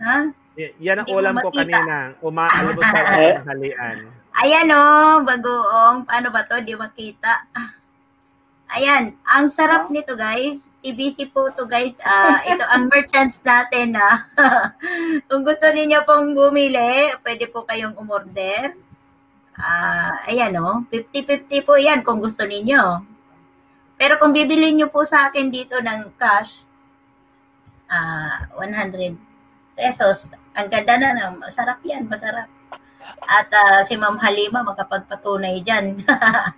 [0.00, 0.32] Ha?
[0.56, 2.16] Y- yan ang mo ulam ko kanina.
[2.24, 3.04] Umaalabot sa
[3.52, 4.08] halian.
[4.40, 4.82] Ayan o,
[5.20, 6.08] bagoong.
[6.08, 6.64] Paano ba to?
[6.64, 7.44] Di makita.
[8.74, 10.66] Ayan, ang sarap nito guys.
[10.82, 11.94] TBC po to guys.
[12.02, 14.26] Ah, ito ang merchants natin na.
[15.30, 18.74] Kung gusto niyo pong bumili, pwede po kayong umorder.
[19.54, 23.06] Ah, ayan o, 50-50 po yan kung gusto niyo.
[23.94, 26.66] Pero kung bibili niyo po sa akin dito ng cash,
[27.86, 29.14] ah 100
[29.78, 30.26] pesos.
[30.58, 32.50] Ang ganda na, na masarap yan, masarap.
[33.24, 36.04] At ah, si Ma'am Halima makapagpatunay dyan.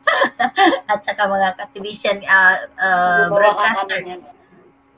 [0.91, 4.01] At saka mga kativisyan uh, ka broadcaster.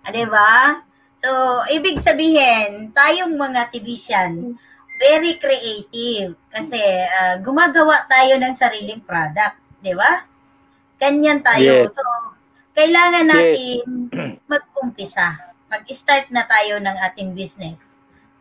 [0.04, 0.80] Ah, di ba?
[1.18, 1.28] So,
[1.74, 4.54] ibig sabihin, tayong mga tibisyan,
[4.98, 6.80] very creative kasi
[7.10, 10.24] ah, gumagawa tayo ng sariling product, di ba?
[10.98, 11.86] Ganyan tayo.
[11.86, 11.94] Yes.
[11.94, 12.02] So,
[12.74, 13.34] kailangan Yes.
[13.34, 13.82] natin
[14.50, 15.52] mag-umpisa.
[15.68, 17.82] Mag-start na tayo ng ating business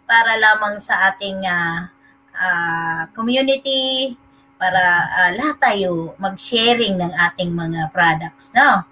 [0.07, 1.91] para lamang sa ating ah,
[2.37, 4.15] ah, community,
[4.57, 4.83] para
[5.13, 8.85] ah, lahat tayo mag-sharing ng ating mga products, no?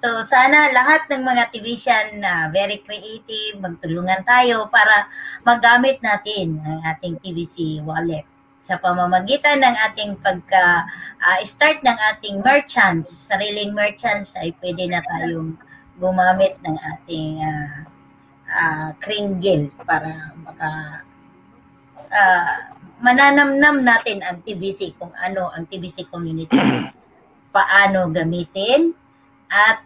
[0.00, 5.12] So sana lahat ng mga activation na very creative, magtulungan tayo para
[5.44, 8.24] magamit natin ang ating TVC wallet
[8.60, 10.88] sa pamamagitan ng ating pagka
[11.20, 15.56] ah, start ng ating merchants, sariling merchants ay pwede na tayong
[16.00, 17.84] gumamit ng ating ah,
[18.48, 21.04] ah, kringgil para maka
[22.08, 26.56] ah, mananamnam natin ang TBC kung ano ang TBC community,
[27.56, 28.92] paano gamitin
[29.48, 29.82] at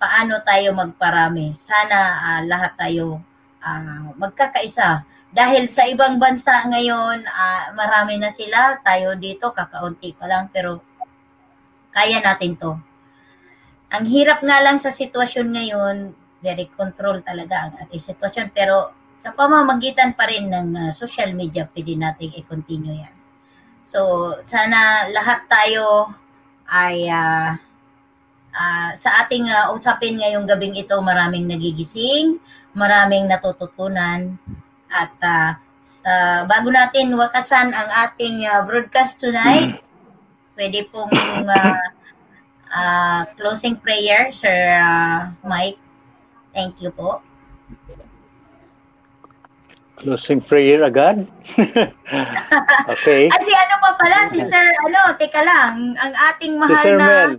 [0.00, 1.52] paano tayo magparami.
[1.54, 3.20] Sana ah, lahat tayo
[3.60, 5.04] ah, magkakaisa.
[5.34, 10.80] Dahil sa ibang bansa ngayon, ah, marami na sila, tayo dito kakaunti pa lang pero
[11.94, 12.74] kaya natin 'to.
[13.94, 15.96] Ang hirap nga lang sa sitwasyon ngayon,
[16.42, 21.64] very control talaga ang ating sitwasyon pero sa pamamagitan pa rin ng ah, social media,
[21.72, 23.16] pwede nating i-continue yan.
[23.88, 26.12] So, sana lahat tayo
[26.68, 27.56] ay ah,
[28.52, 32.36] ah, sa ating ah, usapin ngayong gabing ito, maraming nagigising,
[32.76, 34.36] maraming natututunan,
[34.92, 39.80] at ah, sa, bago natin wakasan ang ating ah, broadcast tonight,
[40.52, 41.08] pwede pong
[41.48, 41.80] ah,
[42.68, 45.80] ah, closing prayer, Sir ah, Mike.
[46.52, 47.24] Thank you po.
[49.94, 51.22] Closing prayer agad?
[52.94, 53.30] okay.
[53.30, 56.96] Ay, si ano pa pala, si Sir, ano, teka lang, ang ating Si mahal Sir
[56.98, 57.32] na, Mel.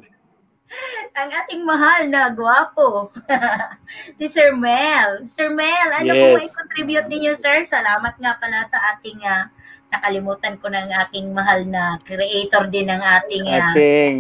[1.20, 3.12] ang ating mahal na gwapo.
[4.20, 5.28] si Sir Mel.
[5.28, 6.38] Sir Mel, ano po Yes.
[6.40, 7.68] may contribute ninyo, sir?
[7.68, 9.52] Salamat nga pala sa ating, ah,
[9.92, 14.16] nakalimutan ko ng aking mahal na creator din ng ating ah, Ating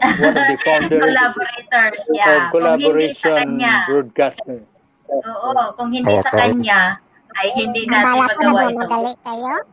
[0.00, 2.02] one of the founders collaborators.
[2.12, 2.52] Yeah.
[2.52, 4.58] Kung hindi sa collaboration kanya, broadcaster.
[5.10, 6.80] oo, kung hindi sa kanya,
[7.36, 8.78] ay hindi natin Akala ko magawa ito.
[8.78, 9.54] nagmamadali kayo.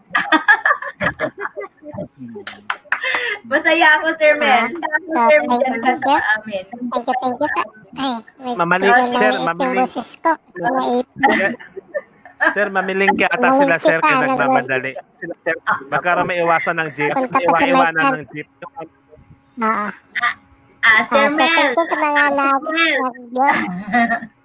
[3.43, 4.71] Masaya ako, Sir Mel.
[5.13, 6.15] Ah, Sir thank Mel, you, ka thank you.
[6.15, 6.63] sa amin.
[6.63, 7.47] Thank you, thank you.
[7.49, 7.61] Sa,
[7.93, 8.55] ay, wait.
[8.55, 9.33] Mamalik, medyo sir,
[9.75, 10.31] boses ko.
[12.43, 14.91] Sir, mamiling ka ata sila, sir, kaya nag- nagmamadali.
[15.17, 15.55] Sila, sir,
[15.89, 17.11] magkaroon may iwasan ng jeep.
[17.11, 18.13] Punta pa Iwa, kay iwanan Mike.
[18.13, 18.47] ng jeep.
[19.59, 19.87] Oo.
[20.83, 21.47] Ah, Sir Ah, so Mel.
[21.47, 22.63] thank you sa mga nag,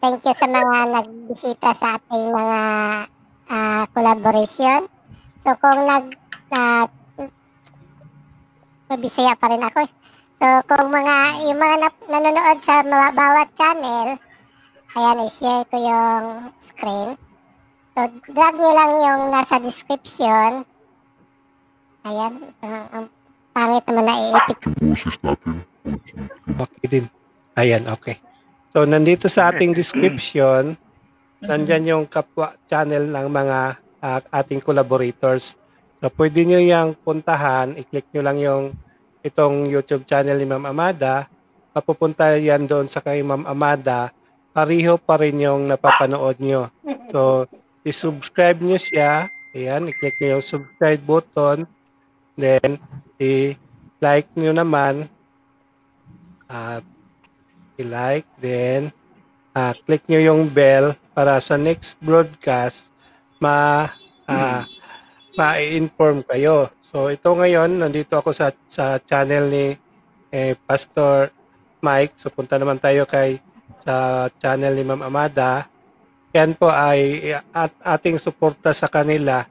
[0.01, 2.61] thank you sa mga nagbisita sa ating mga
[3.49, 4.86] ah, collaboration.
[5.36, 6.14] So kung nag
[6.49, 6.86] na
[8.89, 9.78] mabisaya pa rin ako.
[9.82, 9.91] eh.
[10.39, 14.09] So kung mga yung mga nap- nanonood sa mga bawat channel,
[14.95, 16.24] ayan i-share ko yung
[16.59, 17.18] screen.
[17.93, 20.62] So drag niyo lang yung nasa description.
[22.01, 22.32] Ayan,
[22.62, 23.05] ang, ang
[23.51, 24.59] pangit naman na iipit
[26.59, 27.07] Okay din.
[27.59, 28.22] Ayan, okay.
[28.70, 30.76] So, nandito sa ating description,
[31.43, 33.59] nandyan yung kapwa channel ng mga
[34.03, 35.59] ah, ating collaborators.
[35.99, 38.64] So, pwede nyo yung puntahan, i-click nyo lang yung
[39.26, 41.26] itong YouTube channel ni Ma'am Amada,
[41.74, 44.14] mapupunta yan doon sa kay Ma'am Amada,
[44.55, 46.70] pariho pa rin yung napapanood nyo.
[47.11, 47.51] So,
[47.82, 49.26] i-subscribe nyo siya,
[49.59, 51.66] ayan, i-click nyo yung subscribe button,
[52.39, 52.78] then,
[53.18, 55.11] i-like nyo naman,
[56.49, 56.82] at
[57.78, 58.90] i-like, then
[59.53, 62.90] ah, click nyo yung bell para sa next broadcast
[63.38, 63.86] ma
[64.26, 64.66] ah,
[65.38, 66.72] ma-inform kayo.
[66.82, 69.66] So ito ngayon, nandito ako sa sa channel ni
[70.32, 71.30] eh, Pastor
[71.84, 72.18] Mike.
[72.18, 73.38] So punta naman tayo kay
[73.84, 75.68] sa channel ni Ma'am Amada.
[76.34, 79.46] Yan po ay at ating suporta sa kanila.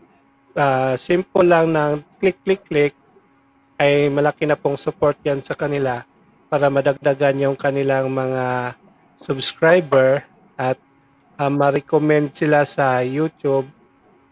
[0.58, 2.94] Ah, simple lang ng click click click
[3.78, 6.02] ay malaki na pong support yan sa kanila
[6.48, 8.76] para madagdagan yung kanilang mga
[9.20, 10.24] subscriber
[10.56, 10.80] at
[11.36, 13.68] uh, ma-recommend sila sa YouTube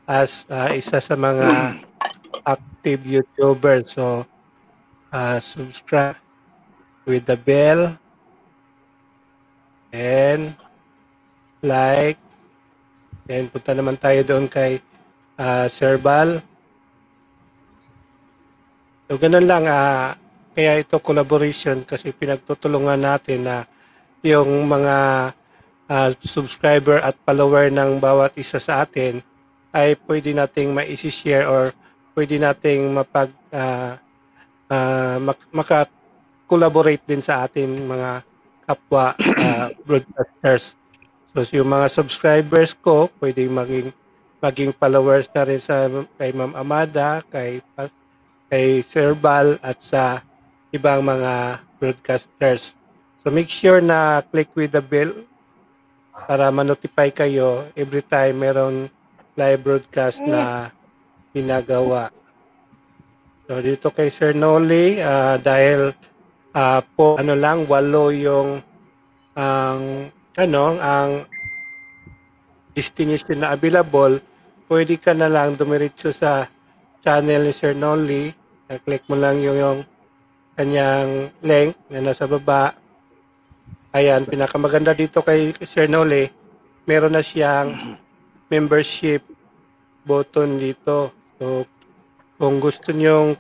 [0.08, 1.80] as uh, isa sa mga
[2.56, 3.84] active YouTuber.
[3.84, 4.24] So,
[5.12, 6.18] uh, subscribe
[7.04, 8.00] with the bell
[9.94, 10.58] and
[11.62, 12.18] like
[13.26, 14.80] and punta naman tayo doon kay
[15.36, 16.40] uh, Sir Bal.
[19.10, 19.66] So, ganun lang.
[19.70, 20.25] ah
[20.56, 23.58] kaya ito collaboration kasi pinagtutulungan natin na
[24.24, 24.96] yung mga
[25.92, 29.20] ah, subscriber at follower ng bawat isa sa atin
[29.76, 31.76] ay pwede nating ma-share or
[32.16, 34.00] pwede nating mapag ah,
[34.72, 38.24] ah, mak- maka-collaborate din sa atin mga
[38.64, 40.80] kapwa ah, broadcasters.
[41.36, 43.92] So yung mga subscribers ko, pwedeng maging
[44.40, 47.60] maging followers na rin sa kay Ma'am Amada, kay
[48.48, 50.24] kay Sir Bal at sa
[50.76, 52.76] ibang mga broadcasters.
[53.24, 55.12] So make sure na click with the bell
[56.14, 58.88] para ma-notify kayo every time meron
[59.36, 60.72] live broadcast na
[61.36, 62.12] ginagawa.
[63.46, 65.92] So dito kay Sir Noli, ah, dahil
[66.56, 68.64] ah, po ano lang walo yung
[69.36, 70.08] ang
[70.40, 71.28] ano ang
[72.76, 74.20] destination na available,
[74.68, 76.48] pwede ka na lang dumiretso sa
[77.04, 78.32] channel ni Sir Noli.
[78.84, 79.80] click mo lang yung, yung
[80.56, 82.74] kanyang link na nasa baba.
[83.96, 86.28] Ayan, pinakamaganda dito kay Sir Noli,
[86.84, 87.96] meron na siyang
[88.52, 89.24] membership
[90.04, 91.12] button dito.
[91.40, 91.64] So,
[92.36, 93.40] kung gusto nyong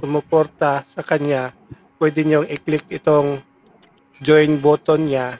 [0.00, 1.52] sumuporta sa kanya,
[2.00, 3.44] pwede nyong i-click itong
[4.24, 5.36] join button niya.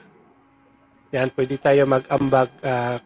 [1.09, 3.01] Yan, pwede tayo mag-ambag ah,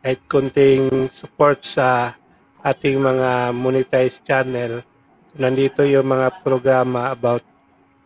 [0.00, 2.16] kahit konting support sa
[2.64, 4.80] ating mga monetized channel.
[5.32, 7.40] Nandito yung mga programa about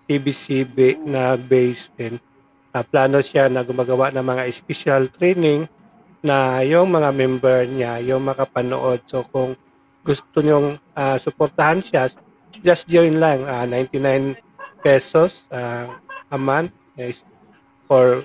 [0.06, 2.22] TBC ba- na based din.
[2.70, 5.66] Ah, plano siya na gumagawa ng mga special training
[6.22, 9.02] na yung mga member niya, yung makapanood.
[9.10, 9.58] So kung
[10.06, 12.06] gusto nyong ah, suportahan siya,
[12.62, 13.42] just join lang.
[13.42, 14.38] ah, 99
[14.86, 15.98] pesos ah,
[16.30, 17.26] a month is
[17.90, 18.22] for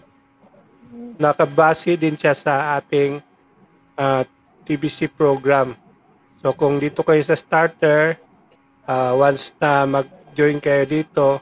[1.18, 3.18] nakabase din siya sa ating
[3.98, 4.22] ah,
[4.62, 5.74] TBC program.
[6.46, 8.22] So kung dito kayo sa starter,
[8.92, 11.40] ah, once na mag-join kayo dito,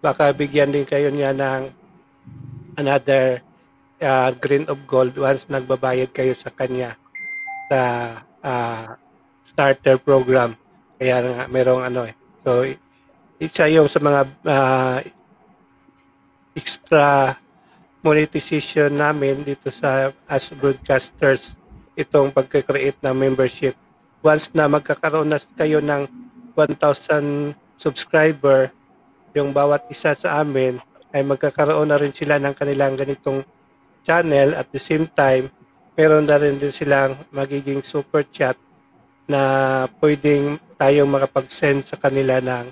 [0.00, 1.68] baka bigyan din kayo niya ng
[2.80, 3.44] another
[4.00, 6.96] ah, green of gold once nagbabayad kayo sa kanya
[7.68, 7.80] sa
[8.40, 8.96] ah,
[9.44, 10.56] starter program.
[10.96, 12.14] Kaya nga merong ano eh.
[12.40, 12.64] So
[13.36, 14.98] isa yung sa mga ah,
[16.56, 17.36] extra
[18.00, 21.58] monetization namin dito sa as broadcasters
[21.98, 23.74] itong pagka-create ng membership.
[24.22, 26.25] Once na magkakaroon na kayo ng
[26.56, 28.72] 1,000 subscriber,
[29.36, 30.80] yung bawat isa sa amin
[31.12, 33.44] ay magkakaroon na rin sila ng kanilang ganitong
[34.02, 35.52] channel at the same time
[35.96, 38.54] meron na rin din silang magiging super chat
[39.24, 42.68] na pwedeng tayong makapag-send sa kanila ng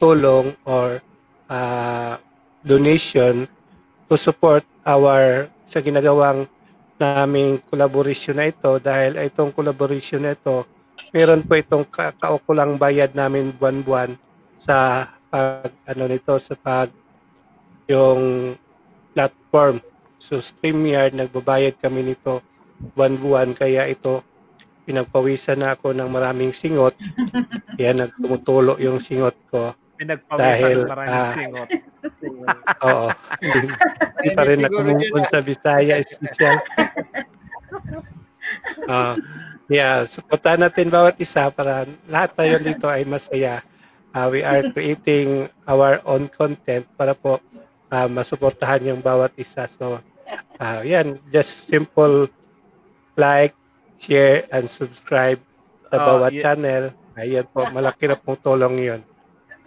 [0.00, 0.98] tulong or
[1.46, 2.16] ah,
[2.64, 3.44] donation
[4.08, 6.48] to support our sa ginagawang
[6.96, 8.80] naming collaboration na ito.
[8.80, 10.64] Dahil itong collaboration na ito
[11.14, 14.18] meron po itong ka- kaukulang bayad namin buwan-buwan
[14.58, 16.90] sa pag ano nito sa pag
[17.86, 18.52] yung
[19.14, 19.78] platform
[20.18, 22.42] so StreamYard nagbabayad kami nito
[22.98, 24.26] buwan-buwan kaya ito
[24.84, 26.98] pinagpawisan na ako ng maraming singot
[27.78, 31.68] kaya nagtumutulo yung singot ko Pinagpawisan Dahil, ng maraming ah, singot.
[32.90, 33.08] Oo.
[33.38, 36.56] Hindi, hindi pa rin move sa Bisaya special.
[38.84, 39.16] Ah,
[39.68, 43.64] yeah, supportan natin bawat isa para lahat tayo dito ay masaya.
[44.14, 47.42] Ah, we are creating our own content para po
[47.90, 49.66] ah, masuportahan yung bawat isa.
[49.66, 49.98] So,
[50.62, 52.30] ah, yan, just simple
[53.18, 53.54] like,
[53.98, 55.38] share, and subscribe
[55.90, 56.42] sa Oh, bawat yeah.
[56.42, 56.84] channel.
[57.14, 59.00] Ayan po, malaki na pong tulong yun.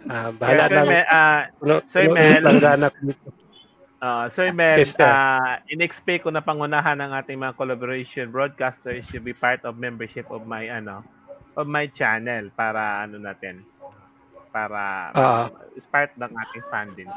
[0.06, 2.44] Ah, bahala Sir na ah, puno, Sir puno Mel.
[3.98, 5.02] Ah, Sir Mel, Yes, sir.
[5.02, 10.30] ah, in-expect ko na pangunahan ng ating mga collaboration broadcasters should be part of membership
[10.30, 11.02] of my ano
[11.58, 13.66] of my channel para ano natin
[14.54, 15.50] para Ah.
[15.74, 17.10] is part ng ating funding.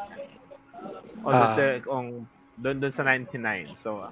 [1.22, 1.54] O Ah.
[1.54, 2.26] sa kung
[2.58, 3.78] doon doon sa 99.
[3.78, 4.10] So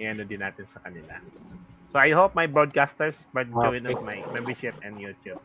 [0.00, 1.20] i-ano din natin sa kanila.
[1.92, 3.92] So I hope my broadcasters but join Okay.
[3.92, 5.36] us my membership and YouTube.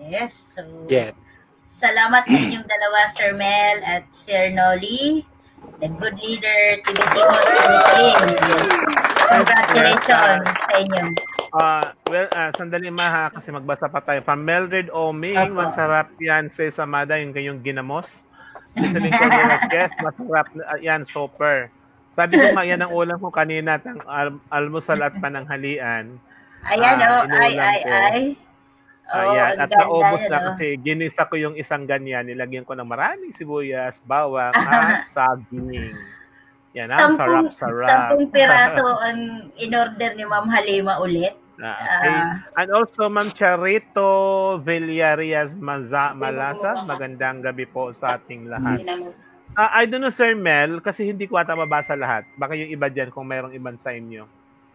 [0.00, 0.32] Yes.
[0.56, 1.12] So, Yeah.
[1.70, 5.22] Salamat sa inyong dalawa, Sir Mel at Sir Nolly,
[5.78, 8.74] the good leader, TBC Host Philippines.
[9.30, 11.04] Congratulations sa inyo.
[11.50, 14.22] Ah, well, ah, sandali ma ha, kasi magbasa pa tayo.
[14.22, 15.54] From Mildred Oming, Apo.
[15.56, 18.06] masarap yan sa Samada, yung kayong ginamos.
[18.74, 20.46] Listening ko nila, yes, masarap
[20.78, 21.70] yan, super.
[22.10, 26.18] Sabi ko nga, yan ang ulam ko kanina, tang al- almusal at pananghalian.
[26.66, 28.20] Ayan, Ah, oh, ay, ay, ay.
[29.10, 32.86] Oh, Ayan, at ganda naubos na kasi ginisa ko yung isang ganyan, nilagyan ko ng
[32.86, 35.98] maraming sibuyas, bawang, at saging.
[36.78, 37.90] Yan, ang Sampung, sarap-sarap.
[37.90, 41.34] sampung piraso ang in-order ni Ma'am Halima ulit.
[41.58, 42.18] Ah, okay.
[42.62, 44.08] And also, Ma'am Charito
[44.62, 48.86] Villarias Maza, Malasa, magandang gabi po sa ating lahat.
[49.58, 52.22] Ah, I don't know, Sir Mel, kasi hindi ko ata mabasa lahat.
[52.38, 54.24] Baka yung iba dyan kung mayroong ibang sa inyo.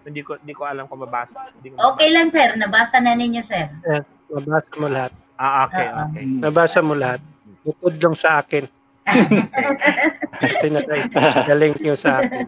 [0.06, 1.50] Hindi ko hindi ko alam kung mabasa.
[1.58, 2.54] Hindi ko Okay lang, sir.
[2.56, 3.66] Nabasa na ninyo, sir.
[4.30, 5.14] Nabasa mo lahat.
[5.36, 6.00] Ah, okay, Oo.
[6.08, 6.24] okay.
[6.40, 7.22] Nabasa mo lahat.
[7.66, 8.64] Bukod lang sa akin.
[10.42, 12.46] Kasi naka-link yung sa akin.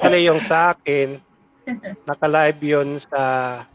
[0.00, 1.16] Kaya yung sa akin,
[2.04, 3.20] naka-live yun sa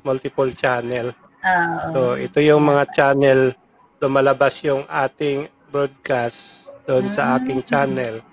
[0.06, 1.12] multiple channel.
[1.42, 1.90] Oo.
[1.92, 3.58] So, ito yung mga channel
[4.00, 8.24] lumalabas yung ating broadcast doon sa aking channel.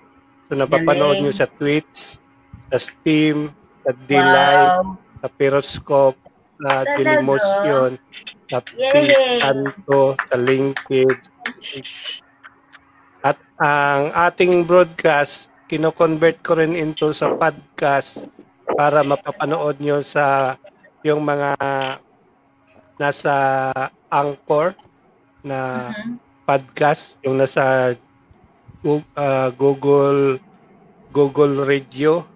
[0.47, 1.27] So, napapanood Galing.
[1.27, 2.15] nyo sa Twitch,
[2.71, 3.51] sa Steam,
[3.87, 4.99] sa D-Live, wow.
[5.23, 6.19] sa Periscope,
[6.59, 6.91] sa Talaga?
[6.99, 7.89] Dailymotion,
[8.51, 8.59] sa!
[9.39, 11.23] Kanto, sa Linkage.
[13.23, 18.27] At ang ating broadcast, kino-convert ko rin into sa podcast
[18.75, 20.59] para mapapanood nyo sa
[20.99, 21.55] yung mga
[22.99, 23.33] nasa
[24.11, 24.75] Anchor
[25.47, 26.19] na Mhm.
[26.43, 27.95] podcast, yung nasa
[29.15, 30.43] ah, Google
[31.15, 32.27] Google Radio.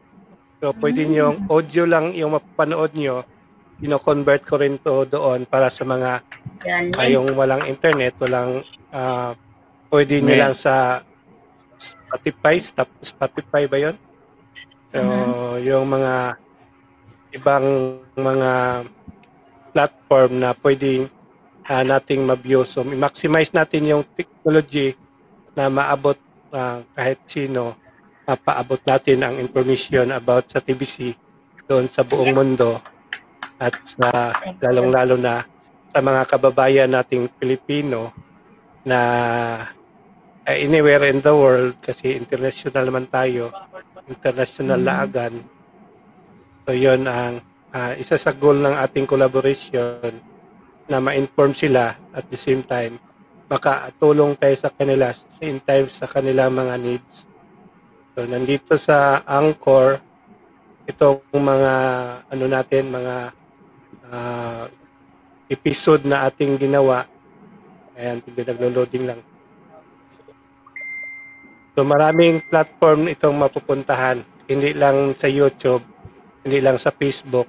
[0.62, 1.12] So, pwede Mm.
[1.12, 3.26] nyo, audio lang yung mapapanood nyo,
[3.82, 6.22] kino-convert ko rin to doon para sa mga
[6.62, 6.94] Galing.
[6.94, 8.62] kayong walang internet, walang
[8.94, 9.34] ah,
[9.90, 11.02] pwede nyo lang sa
[11.82, 12.62] Spotify,
[13.02, 13.98] Spotify ba yun?
[14.94, 15.02] So,
[15.58, 16.38] yung mga
[17.34, 18.86] ibang mga
[19.74, 21.10] platform na pwedeng
[21.66, 22.62] ah, nating ma-view.
[22.70, 24.94] So, maximize natin yung technology
[25.58, 26.22] na maabot
[26.54, 27.74] ah, kahit sino,
[28.24, 31.18] mapaabot natin ang information about sa TBC
[31.66, 32.38] doon sa buong Yes.
[32.38, 32.72] mundo
[33.58, 35.46] at sa lalong-lalo na
[35.92, 38.14] sa mga kababayan nating Pilipino
[38.82, 39.00] na
[40.42, 43.54] uh, anywhere in the world kasi international naman tayo,
[44.08, 44.88] international Mhm.
[44.88, 45.34] laagan.
[46.66, 47.42] So yon ang
[47.72, 50.12] ah, isa sa goal ng ating collaboration
[50.86, 53.00] na ma-inform sila at the same time
[53.48, 57.31] makatulong tayo sa kanila same time sa kanilang mga needs.
[58.12, 60.04] So nandito sa Angkor
[60.84, 61.74] itong mga
[62.28, 63.16] ano natin mga
[64.12, 64.66] ah,
[65.48, 67.08] episode na ating ginawa.
[67.96, 69.20] Ayan, naglo-loading lang.
[71.76, 74.24] So maraming platform itong mapupuntahan.
[74.48, 75.84] Hindi lang sa YouTube,
[76.44, 77.48] hindi lang sa Facebook,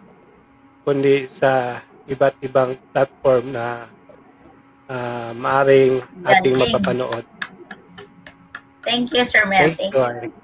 [0.87, 3.91] kundi sa iba't ibang platform na
[4.87, 7.27] ah, maaring ating mapapanood.
[8.83, 9.75] Thank you, Sir Mel.
[9.75, 10.42] Thank Thank you, you.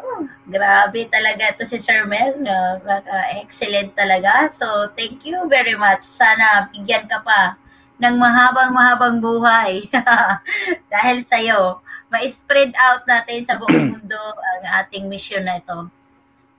[0.00, 2.40] Oh, grabe talaga to si Sir Mel.
[2.40, 2.80] No?
[2.80, 4.48] Baka excellent talaga.
[4.48, 6.00] So, thank you very much.
[6.00, 7.60] Sana bigyan ka pa
[8.00, 9.84] ng mahabang-mahabang buhay.
[10.92, 15.92] Dahil sa'yo, ma-spread out natin sa buong mundo ang ating mission na ito.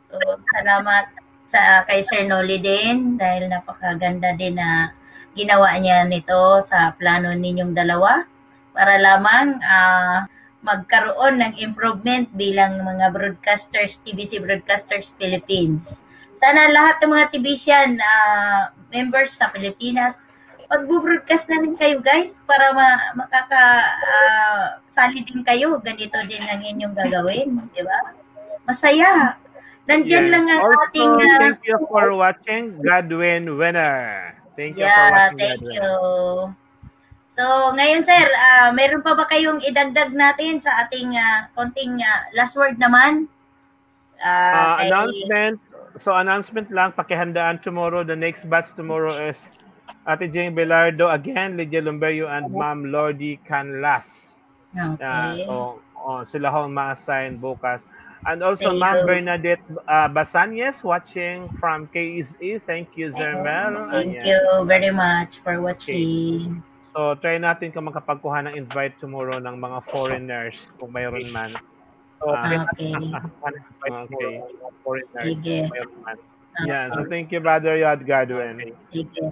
[0.06, 0.16] So,
[0.54, 1.10] salamat
[1.50, 4.96] sa kay Sir Noli din dahil napakaganda din na
[5.36, 8.24] ginawa niya nito sa plano ninyong dalawa
[8.72, 10.28] para lamang ah,
[10.62, 16.06] magkaroon ng improvement bilang mga broadcasters, TBC Broadcasters Philippines.
[16.34, 20.18] Sana lahat ng mga TBCan ah, members sa Pilipinas,
[20.72, 23.64] magbo-broadcast na rin kayo guys para ma- makaka
[24.14, 25.78] ah, sali din kayo.
[25.82, 28.00] Ganito din ang inyong gagawin, di ba?
[28.66, 29.38] Masaya.
[29.90, 30.34] Nandyan Yes.
[30.34, 34.36] lang ang Also, ating ah, thank you for watching Godwin Winner.
[34.56, 35.76] Thank you for Yeah, watching thank Godwin.
[35.76, 36.56] you.
[37.32, 42.28] So, ngayon sir, ah, meron pa ba kayong idagdag natin sa ating ah, konting ah,
[42.36, 43.32] last word naman?
[44.20, 45.58] Ah, Uh, kay- announcement.
[46.00, 48.04] So announcement lang, pakihandaan tomorrow.
[48.04, 49.36] The next batch tomorrow is
[50.08, 54.08] Ate Jane Belardo again, Lydia Lumberio and Ma'am Lordy Canlas.
[54.72, 55.44] Okay.
[55.46, 57.84] so oh, sila ho ma-assign bukas.
[58.24, 59.04] And also Ma'am.
[59.04, 62.64] Bernadette uh, Basanyes watching from KSE.
[62.66, 63.92] Thank you, Zermel.
[63.92, 64.26] Thank Ayan.
[64.26, 66.64] you very much for watching.
[66.92, 71.56] So try natin kung makapagkuha ng invite tomorrow ng mga foreigners kung mayroon man.
[72.20, 72.58] Okay.
[73.88, 74.32] okay.
[74.84, 75.56] Foreigners Sige.
[75.66, 76.18] kung mayroon man.
[76.68, 78.76] Yeah, so thank you, Brother Yad Godwin.
[78.92, 79.32] Sige.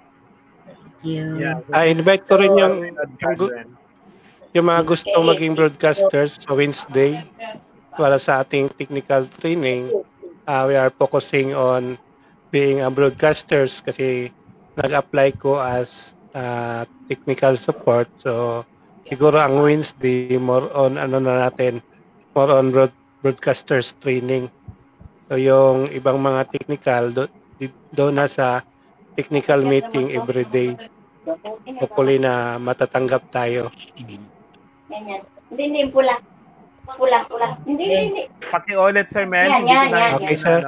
[0.64, 1.36] Thank you.
[1.36, 1.60] Yeah.
[1.72, 2.96] Ah, invite ko rin yung,
[4.56, 7.24] yung, mga gustong maging broadcasters sa Wednesday
[7.96, 9.92] para sa ating technical training.
[10.50, 11.94] ah, we are focusing on
[12.50, 14.34] being a broadcasters kasi
[14.74, 18.10] nag-apply ko as ah, technical support.
[18.22, 18.64] So,
[19.10, 21.82] siguro ang Wednesday, more on ano na natin,
[22.38, 22.94] more on broad,
[23.26, 24.50] broadcasters training.
[25.30, 27.24] So, yung ibang mga technical, do,
[27.94, 28.66] doon na sa
[29.18, 30.74] technical meeting every day.
[31.84, 33.70] Hopefully na matatanggap tayo.
[34.90, 35.22] Ganyan.
[35.50, 36.18] Hindi, hindi, pula.
[36.90, 37.48] Pula, pula.
[37.66, 38.24] Hindi, hindi, hindi.
[38.50, 39.46] Paki-ulit, Sir Mel.
[39.46, 40.62] Yan, yan, yan, Okay, sir.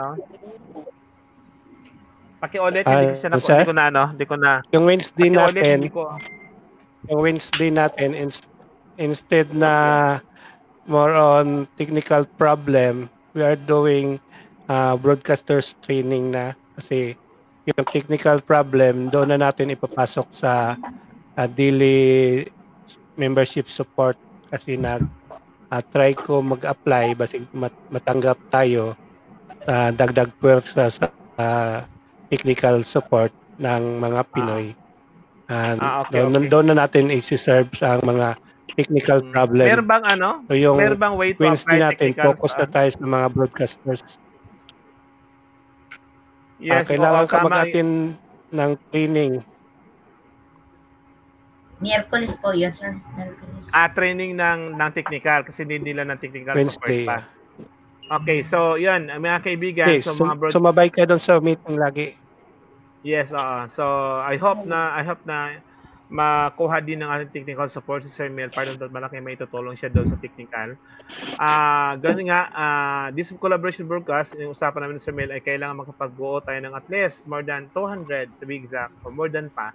[2.41, 4.51] Paki-ulit, Ah, hindi ko siya na, hindi ko na, ano, hindi ko na.
[4.71, 6.03] Yung Wednesday Paki-ulit, natin, ko.
[7.05, 8.49] yung Wednesday natin, ins-
[8.97, 9.73] instead na
[10.83, 11.45] more on
[11.75, 14.17] technical problem, we are doing
[14.65, 17.13] ah, broadcasters training na kasi
[17.61, 20.73] yung technical problem doon na natin ipapasok sa
[21.37, 22.41] ah, daily
[23.13, 24.17] membership support
[24.49, 25.05] kasi nag
[25.69, 28.97] ah, try ko mag-apply basig mat- matanggap tayo
[29.61, 31.05] sa dagdag puwersa sa
[31.37, 31.85] ah,
[32.31, 33.29] technical support
[33.59, 34.65] ng mga Pinoy.
[35.45, 36.47] Ah, Ah, okay, doon, okay.
[36.47, 38.39] doon na natin i-serve sa mga
[38.71, 39.29] technical Mm.
[39.29, 39.67] problem.
[39.67, 40.29] Meron bang ano?
[40.47, 42.25] So yung Meron bang way to Wednesday apply natin, technical?
[42.31, 44.03] focus na tayo sa mga broadcasters.
[46.57, 48.15] Yes, Ah, kailangan ka mag-attend
[48.49, 49.33] ng training.
[51.81, 52.93] Miyerkules po yun, sir.
[53.11, 53.65] Miyerkules.
[53.73, 57.03] Ah, training ng ng technical kasi hindi nila ng technical Wednesday.
[57.03, 57.39] support pa.
[58.13, 61.75] Okay, so yun, mga kaibigan, Okay, so sum- mga broad- sumabay ka doon sa meeting
[61.75, 62.20] lagi.
[63.03, 63.65] Yes, oo.
[63.73, 63.83] So
[64.21, 65.57] I hope na I hope na
[66.11, 69.89] makuha din ng ating technical support si Sir Mel para doon malaki may tutulong siya
[69.89, 70.75] doon sa technical.
[71.39, 75.81] Ah, ganun nga, ah, this collaboration broadcast, yung usapan namin ni Sir Mel ay kailangan
[75.85, 79.71] makapag-buo tayo ng at least more than 200 to be exact, or more than pa,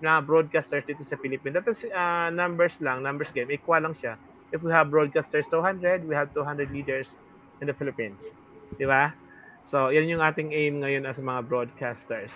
[0.00, 1.56] na broadcasters dito sa Philippines.
[1.58, 4.16] That is ah, numbers lang, numbers game, equal lang siya.
[4.54, 7.10] If we have broadcasters 200, we have 200 leaders
[7.60, 8.22] in the Philippines.
[8.78, 9.12] Di ba?
[9.70, 12.34] So, yan yung ating aim ngayon as mga broadcasters.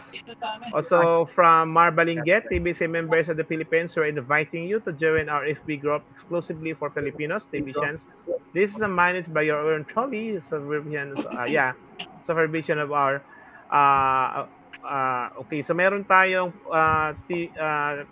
[0.71, 5.83] Also, from Marbalinget, TBC members of the Philippines, we're inviting you to join our FB
[5.83, 8.07] group exclusively for Filipinos, TVsians.
[8.55, 11.75] This is managed by your own trolley, supervision, uh, yeah,
[12.23, 13.19] supervision of our,
[13.67, 14.47] uh,
[14.87, 18.07] uh, okay, so meron tayong uh, t, uh,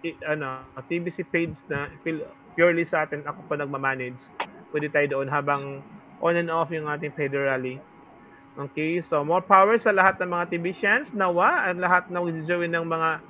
[0.00, 1.92] t- ano, TBC page na
[2.56, 4.16] purely sa atin, ako pa nagmamanage.
[4.72, 5.84] Pwede tayo doon habang
[6.24, 7.76] on and off yung ating federally.
[8.52, 11.08] Okay, so more power sa lahat ng mga TVsians.
[11.16, 13.24] Nawa, ang lahat ng join ng mga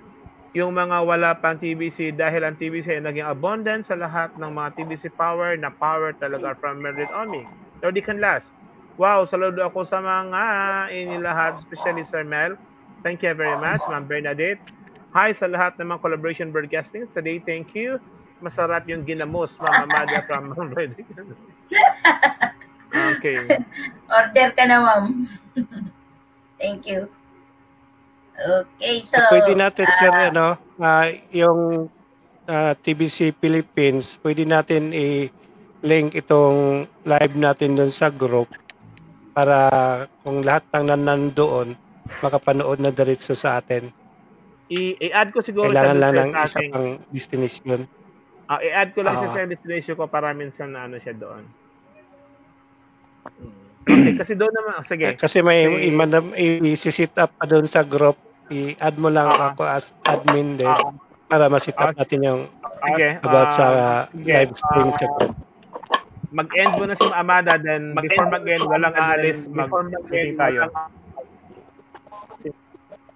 [0.52, 4.68] yung mga wala pang TBC dahil ang TBC ay naging abundant sa lahat ng mga
[4.76, 7.48] TBC power na power talaga from Meredith Oming.
[7.80, 8.50] Lordy can last.
[9.00, 10.42] Wow, saludo ako sa mga
[10.92, 12.60] ini lahat, especially Sir Mel.
[13.00, 14.60] Thank you very much, Ma'am Bernadette.
[15.16, 17.08] Hi sa lahat ng mga collaboration broadcasting.
[17.16, 17.96] Today, thank you.
[18.44, 21.08] Masarap yung ginamos, Ma'am Amada from Ma'am Bernadette.
[22.92, 23.36] Okay.
[24.20, 25.04] Order ka na, ma'am.
[26.60, 27.08] Thank you.
[28.32, 29.20] Okay, so...
[29.28, 30.46] pwede natin, sir, ah, ano,
[30.80, 31.88] ah, yung
[32.48, 38.48] ah, TBC Philippines, pwede natin i-link itong live natin doon sa group
[39.32, 39.68] para
[40.24, 41.76] kung lahat ng nan- nandoon,
[42.20, 43.88] makapanood na diretso sa atin.
[44.72, 47.80] I- i-add ko siguro Kailangan lang sa ng isa pang destination.
[48.48, 51.44] Ah, i-add ko lang siya sa destination ko para minsan na ano siya doon.
[53.22, 53.50] Hmm.
[53.82, 55.06] Okay, kasi doon naman, oh, sige.
[55.18, 58.14] Kasi may imanam i-sit up pa doon sa group.
[58.46, 59.50] I-add mo lang Ah.
[59.50, 60.70] ako as admin din
[61.26, 62.40] para ma-sit up natin yung
[62.82, 63.08] Sige.
[63.22, 64.30] about sa ah, sige.
[64.30, 65.12] live stream Ah, chat.
[66.30, 70.70] mag-end muna si Amada, then before mag-end, walang aalis, mag-meeting tayo.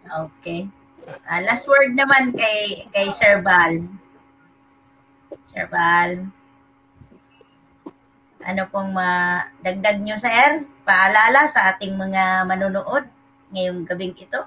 [0.07, 0.67] Okay.
[1.23, 3.83] Ah, last word naman kay kay Sir Val.
[5.51, 6.27] Sir Val.
[8.47, 10.63] Ano pong madagdag nyo, sir?
[10.87, 13.11] Paalala sa ating mga manonood
[13.51, 14.39] ngayong gabing ito.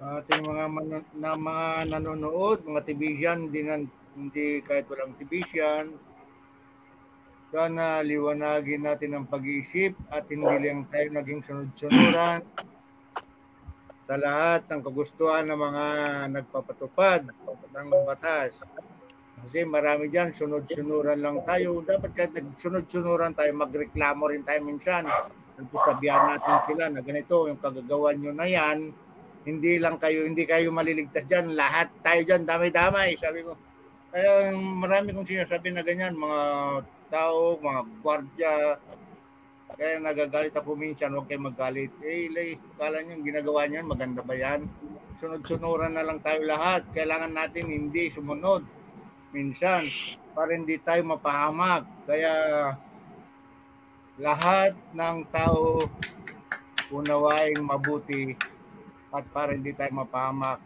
[0.00, 5.92] Sa ating mga man- na mga nanonood, mga tibisyan, hindi, nan, hindi kahit walang tibisyan,
[7.52, 12.40] sana liwanagin natin ang pag-iisip at hindi lang tayo naging sunod-sunuran
[14.08, 15.84] sa lahat ng kagustuhan ng mga
[16.40, 18.64] nagpapatupad ng batas.
[19.44, 21.84] Kasi marami dyan, sunod-sunuran lang tayo.
[21.84, 25.04] Dapat kahit nagsunod-sunuran tayo, magreklamo rin tayo minsan.
[25.60, 28.88] Nagsabihan natin sila na ganito, yung kagagawa nyo na yan,
[29.44, 31.52] hindi lang kayo, hindi kayo maliligtas dyan.
[31.52, 33.20] Lahat tayo dyan, damay-damay.
[33.20, 33.52] Sabi ko,
[34.08, 36.40] kaya marami kong sinasabi na ganyan, mga
[37.12, 38.54] tao, mga gwardya,
[39.76, 41.92] kaya nagagalit ako minsan, huwag kayo magalit.
[42.00, 44.64] Eh, lay, kala nyo ginagawa nyo, maganda ba yan?
[45.20, 46.88] Sunod-sunuran na lang tayo lahat.
[46.96, 48.73] Kailangan natin hindi sumunod
[49.34, 49.90] minsan
[50.30, 51.82] para hindi tayo mapahamak.
[52.06, 52.32] Kaya
[54.14, 55.82] lahat ng tao
[56.94, 58.38] unawain mabuti
[59.10, 60.62] at para hindi tayo mapahamak.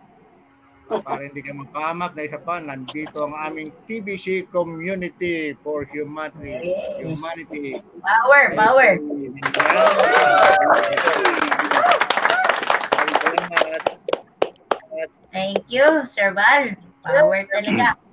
[0.88, 6.64] Para hindi kayo mapahamak na isa pa, nandito ang aming TBC Community for Humanity.
[6.64, 7.04] Yes.
[7.04, 7.76] Humanity.
[8.00, 8.90] Power, power.
[15.28, 16.72] Thank you, Sir Val.
[17.04, 18.07] Power talaga.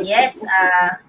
[0.00, 1.00] Yes, ah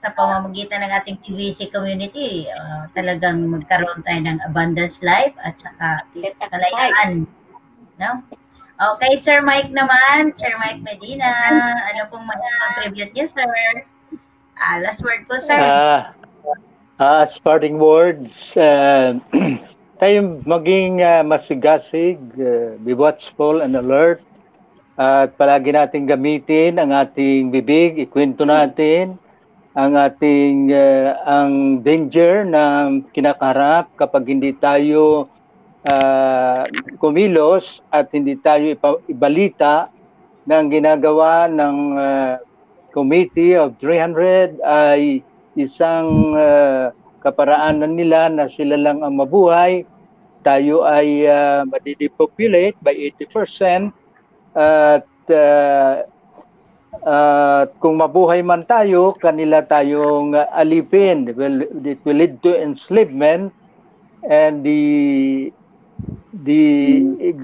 [0.00, 6.08] sa pamamagitan ng ating TVC community, ah, talagang magkaroon tayo ng abundance life at saka
[6.48, 7.28] kalayaan.
[8.00, 8.24] No?
[8.96, 11.28] Okay, Sir Mike naman, Sir Mike Medina,
[11.92, 13.44] ano pong mag-contribute niyo, sir?
[14.56, 15.60] Ah, last word po, sir.
[15.60, 16.16] Ah,
[17.00, 18.28] Ah, as parting words,
[18.60, 19.16] uh,
[20.04, 24.20] tayo maging uh, masigasig, uh, be watchful and alert.
[25.00, 29.16] At palagi natin gamitin ang ating bibig, ikwento natin
[29.72, 35.24] ang ating uh, ang danger na kinakaharap kapag hindi tayo
[35.88, 36.60] uh,
[37.00, 39.88] kumilos at hindi tayo ipa- ibalita
[40.44, 42.34] ang ginagawa ng uh,
[42.92, 45.24] Committee of 300 ay
[45.56, 46.92] isang uh,
[47.24, 49.88] kaparaanan nila na sila lang ang mabuhay.
[50.44, 53.96] Tayo ay uh, madidepopulate by 80%
[54.54, 56.02] at uh,
[57.04, 61.30] uh, kung mabuhay man tayo, kanila tayong alipin.
[61.36, 63.52] Well, it will lead to enslavement
[64.26, 65.52] and the
[66.32, 66.62] the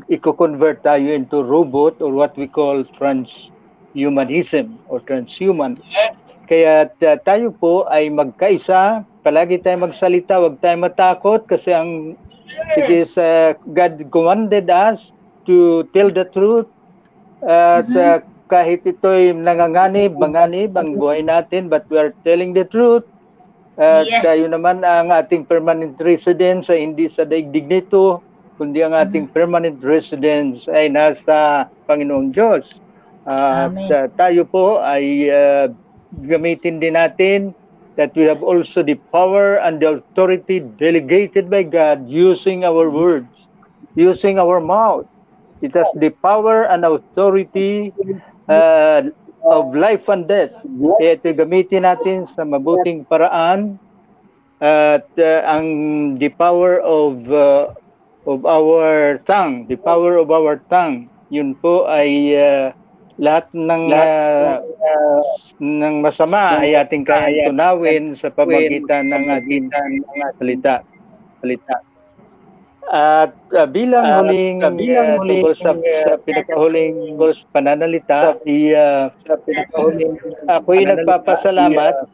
[0.08, 5.76] i-convert tayo into robot or what we call transhumanism or transhuman.
[6.46, 12.14] Kaya uh, tayo po ay magkaisa, palagi tayo magsalita, wag tayo matakot kasi ang
[12.78, 15.10] it is uh, God commanded us
[15.50, 16.70] to tell the truth
[17.44, 23.04] at uh, kahit ito'y nanganganib, manganib ang buhay natin but we are telling the truth.
[23.76, 24.24] At Yes.
[24.24, 28.24] tayo naman ang ating permanent residence ay hindi sa daigdig nito,
[28.56, 32.72] kundi ang ating permanent residence ay nasa Panginoong Diyos.
[33.28, 33.90] At Amen.
[33.92, 35.68] uh, tayo po ay uh,
[36.24, 37.52] gamitin din natin
[38.00, 43.28] that we have also the power and the authority delegated by God using our words,
[43.92, 45.08] using our mouth.
[45.64, 47.92] It has the power and authority
[48.48, 49.08] uh,
[49.46, 50.52] of life and death.
[51.00, 53.80] Kaya ito gamitin natin sa mabuting paraan
[54.60, 55.66] at uh, ang
[56.16, 57.72] the power of uh,
[58.26, 62.74] of our tongue, the power of our tongue, yun po ay uh,
[63.16, 64.60] lahat ng uh,
[65.56, 69.72] ng masama ay ating kayang tunawin sa pamagitan ng ating
[70.36, 70.84] salita.
[71.40, 71.95] Salita.
[72.86, 77.18] At uh, bilang At, huling uh, bilang uh, huling, tungkol sa, sa uh, pinakahuling
[77.50, 79.10] pananalita, i, uh,
[80.46, 82.06] ako'y nagpapasalamat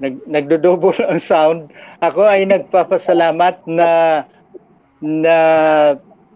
[0.00, 1.60] nag nagdodouble ang sound.
[2.00, 3.90] Ako ay nagpapasalamat na
[5.04, 5.36] na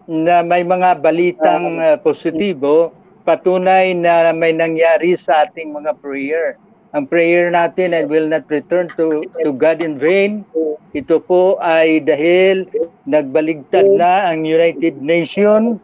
[0.05, 2.93] na may mga balitang uh, positibo
[3.25, 6.61] patunay na may nangyari sa ating mga prayer.
[6.95, 10.47] Ang prayer natin ay will not return to to God in vain.
[10.95, 12.71] Ito po ay dahil
[13.03, 15.83] nagbaligtad na ang United Nations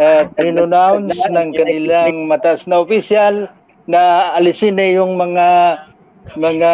[0.00, 3.44] at renounce ng kanilang mataas na official
[3.84, 5.48] na alisin na yung mga
[6.40, 6.72] mga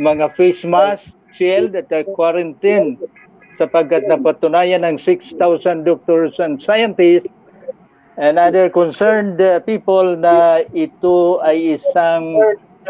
[0.00, 2.96] mga face mask, shield at uh, quarantine
[3.60, 5.36] sapagkat napatunayan ng 6,000
[5.84, 7.28] doctors and scientists
[8.20, 12.36] and other concerned uh, people na ito ay isang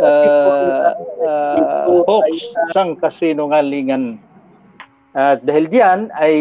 [0.02, 0.90] uh,
[1.22, 2.26] uh, hoax,
[2.74, 4.18] isang kasinungalingan.
[5.14, 6.32] At dahil diyan, I,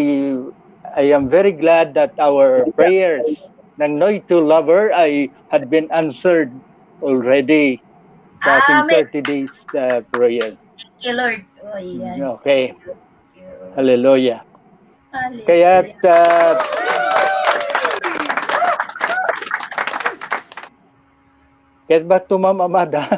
[0.98, 3.38] I am very glad that our prayers
[3.78, 6.49] ng Noy to Lover ay had been answered
[7.06, 7.78] already
[8.41, 9.06] sa ating Amen.
[9.14, 10.57] 30 days uh, prayer.
[10.57, 11.40] Thank you, Lord.
[11.61, 12.18] Oh, yan.
[12.41, 12.74] Okay.
[12.74, 12.98] Thank you.
[13.78, 14.41] Hallelujah.
[15.14, 15.45] Hallelujah.
[15.45, 15.72] Kaya
[16.10, 16.53] uh,
[21.90, 23.10] Kaya ba ito, Ma'am Amada?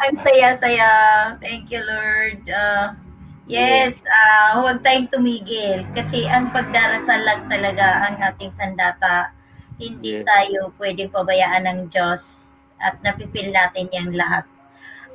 [0.00, 0.88] Ang saya-saya.
[1.36, 2.40] Thank you, Lord.
[2.48, 2.96] Uh,
[3.44, 5.84] yes, uh, huwag tayong tumigil.
[5.92, 9.30] Kasi ang pagdarasal lang talaga ang ating sandata.
[9.76, 10.24] Hindi Yes.
[10.24, 14.46] tayo pwedeng pabayaan ng Diyos at napipil natin yung lahat.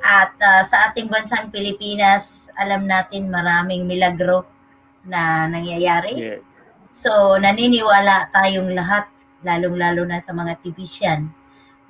[0.00, 4.46] At uh, sa ating bansang Pilipinas, alam natin maraming milagro
[5.02, 6.14] na nangyayari.
[6.16, 6.40] yes.
[6.90, 9.06] So, naniniwala tayong lahat,
[9.44, 11.30] lalong-lalo na sa mga tibisyan,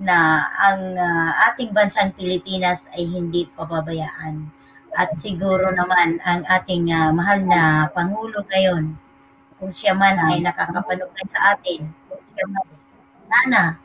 [0.01, 4.48] na ang ah, ating bansang Pilipinas ay hindi pababayaan.
[4.97, 8.97] At siguro naman ang ating ah, mahal na Pangulo ngayon,
[9.60, 11.85] kung siya man ay nakakapanugay sa atin,
[13.28, 13.77] sana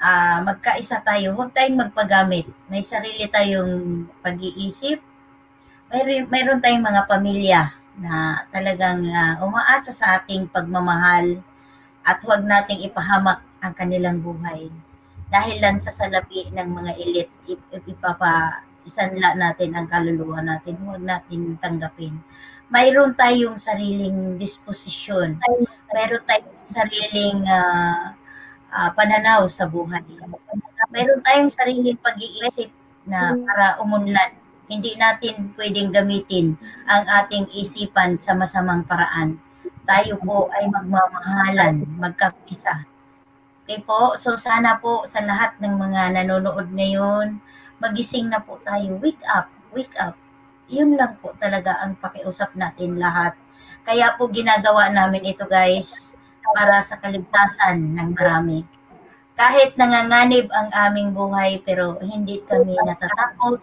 [0.00, 2.48] ah, magkaisa tayo, huwag tayong magpagamit.
[2.72, 4.98] May sarili tayong pag-iisip,
[5.92, 7.62] mayroon, mayroon tayong mga pamilya
[8.00, 11.44] na talagang ah, umaasa sa ating pagmamahal
[12.04, 14.72] at huwag nating ipahamak ang kanilang buhay.
[15.30, 20.74] Dahil lang sa salapi ng mga elite, ip- ip- ipapa isanla natin ang kaluluwa natin,
[20.82, 22.16] huwag natin tanggapin.
[22.70, 25.38] Mayroon tayong sariling disposisyon.
[25.90, 28.14] Mayroon tayong sariling ah,
[28.70, 30.02] ah, pananaw sa buhay.
[30.90, 32.70] Mayroon tayong sariling pag-iisip
[33.06, 34.38] na para umunlad.
[34.70, 36.54] Hindi natin pwedeng gamitin
[36.86, 39.34] ang ating isipan sa masamang paraan.
[39.90, 42.86] Tayo po ay magmamahalan, magkapisa.
[43.66, 47.42] Okay po, so sana po sa lahat ng mga nanonood ngayon,
[47.82, 49.02] magising na po tayo.
[49.02, 50.14] Wake up, wake up.
[50.70, 53.34] Yun lang po talaga ang pakiusap natin lahat.
[53.82, 56.14] Kaya po ginagawa namin ito guys
[56.54, 58.62] para sa kaligtasan ng marami.
[59.34, 63.58] Kahit nanganganib ang aming buhay pero hindi kami natatakot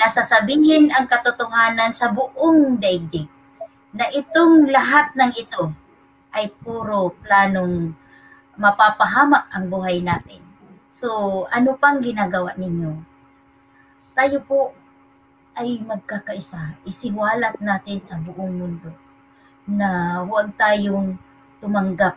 [0.00, 3.35] na sasabihin ang katotohanan sa buong daigdig
[3.94, 5.70] na itong lahat ng ito
[6.34, 7.94] ay puro planong
[8.56, 10.40] mapapahamak ang buhay natin.
[10.90, 12.92] So, ano pang ginagawa ninyo?
[14.16, 14.72] Tayo po
[15.56, 16.80] ay magkakaisa.
[16.88, 18.92] Isiwalat natin sa buong mundo
[19.68, 21.20] na huwag tayong
[21.60, 22.16] tumanggap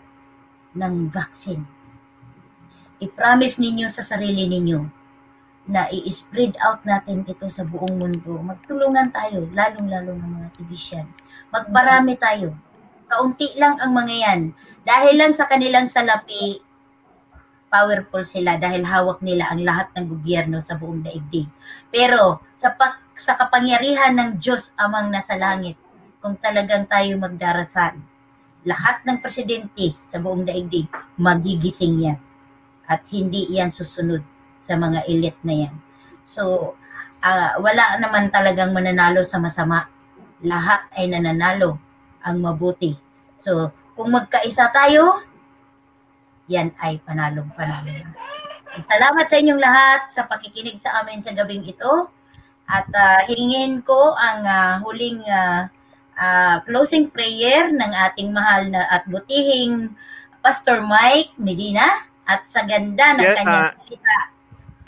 [0.75, 1.63] ng vaccine.
[2.99, 4.98] I-promise ninyo sa sarili ninyo
[5.69, 8.41] na i-spread out natin ito sa buong mundo.
[8.41, 11.05] Magtulungan tayo, lalong-lalo ng mga tibisyan.
[11.53, 12.57] Magbarami tayo.
[13.05, 14.41] Kaunti lang ang mga yan.
[14.81, 16.57] Dahil lang sa kanilang salapi,
[17.69, 21.45] powerful sila dahil hawak nila ang lahat ng gobyerno sa buong daigdig.
[21.93, 25.77] Pero sa, pa- sa kapangyarihan ng Diyos amang nasa langit,
[26.17, 27.93] kung talagang tayo magdarasal,
[28.65, 30.89] lahat ng presidente sa buong daigdig,
[31.21, 32.19] magigising yan.
[32.89, 35.75] At hindi yan susunod sa mga elite na yan.
[36.27, 36.73] So,
[37.23, 39.87] ah, wala naman talagang mananalo sa masama.
[40.45, 41.79] Lahat ay nananalo
[42.23, 42.95] ang mabuti.
[43.39, 45.23] So, kung magkaisa tayo,
[46.49, 48.13] yan ay panalong-panalo lang.
[48.79, 52.09] Salamat sa inyong lahat sa pakikinig sa amin sa gabing ito.
[52.69, 55.67] At ah, hingin ko ang ah, huling ah,
[56.15, 59.89] ah, closing prayer ng ating mahal na at butihing
[60.39, 64.17] Pastor Mike Medina at sa ganda ng Yes, kanyang salita.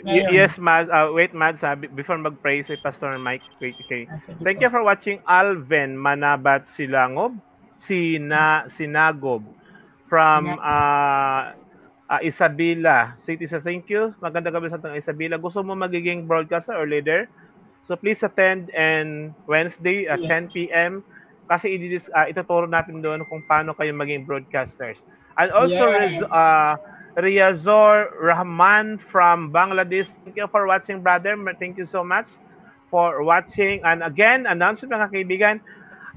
[0.02, 0.90] Y- yes, Mads.
[0.90, 1.62] Uh, wait, Mads.
[1.62, 3.42] Uh, be- before mag-pray si Pastor Mike.
[3.62, 4.06] Wait, okay.
[4.10, 4.62] Ah, Thank po.
[4.66, 7.38] you for watching Alvin Manabat Silangob,
[7.78, 9.46] Sina Sinagob
[10.10, 11.54] from uh,
[12.10, 13.46] uh, Isabela City.
[13.46, 14.14] So thank you.
[14.18, 15.38] Maganda gabi sa tang Isabela.
[15.38, 17.30] Gusto mo magiging broadcaster or leader?
[17.82, 20.46] So please attend and Wednesday at Yeah.
[20.46, 21.02] 10 p.m.
[21.46, 21.74] Kasi
[22.14, 24.98] uh, ituturo natin doon kung paano kayo maging broadcasters.
[25.38, 25.86] And also.
[25.90, 26.74] Riz- uh,
[27.16, 30.08] Riazor Rahman from Bangladesh.
[30.24, 31.36] Thank you for watching, brother.
[31.58, 32.26] Thank you so much
[32.90, 33.80] for watching.
[33.84, 35.60] And again, announcement mga kaibigan,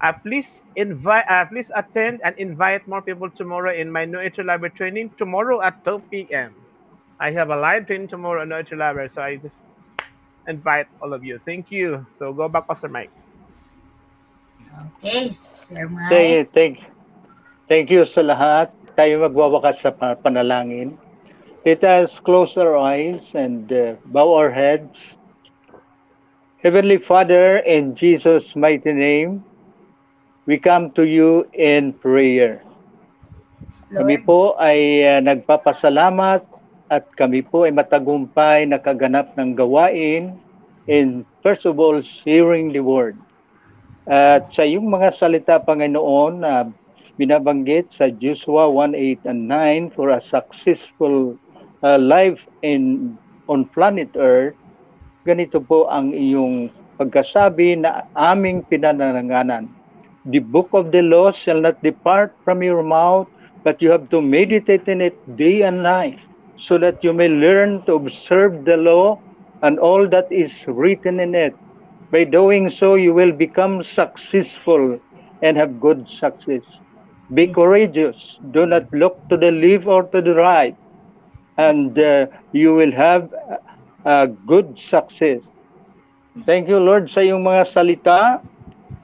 [0.01, 4.43] uh, please invite, uh, please attend and invite more people tomorrow in my No Entry
[4.43, 6.55] Library training tomorrow at 12 p.m.
[7.19, 9.55] I have a live training tomorrow at No Entry Library, so I just
[10.47, 11.39] invite all of you.
[11.45, 12.05] Thank you.
[12.19, 13.11] So go back, Pastor Mike.
[14.99, 16.09] Okay, Sir Mike.
[16.09, 16.73] Thank, thank,
[17.67, 18.84] thank you sa lahat.
[18.95, 20.95] Tayo magwawakas sa pa- panalangin.
[21.67, 24.95] Let us close our eyes and uh, bow our heads.
[26.63, 29.43] Heavenly Father, in Jesus' mighty name,
[30.47, 32.63] we come to you in prayer.
[33.91, 36.45] Kami po ay uh, nagpapasalamat
[36.87, 40.37] at kami po ay matagumpay na kaganap ng gawain
[40.85, 43.17] in first of all hearing the word.
[44.05, 46.69] At sa iyong mga salita, Panginoon, na
[47.15, 51.39] binabanggit sa Joshua 1:8 and 9 for a successful
[51.83, 53.15] uh, life in
[53.47, 54.57] on planet Earth,
[55.23, 59.69] ganito po ang iyong pagkasabi na aming pinananganan.
[60.25, 63.29] The book of the law shall not depart from your mouth,
[63.61, 66.17] but you have to meditate in it day and night,
[66.57, 69.21] so that you may learn to observe the law
[69.61, 71.53] and all that is written in it.
[72.09, 74.97] By doing so, you will become successful
[75.41, 76.81] and have good success.
[77.33, 78.37] Be courageous.
[78.53, 80.77] Do not look to the left or to the right,
[81.57, 83.33] and uh, you will have
[84.05, 85.41] a good success.
[86.45, 88.43] Thank you, Lord, sa iyong mga salita.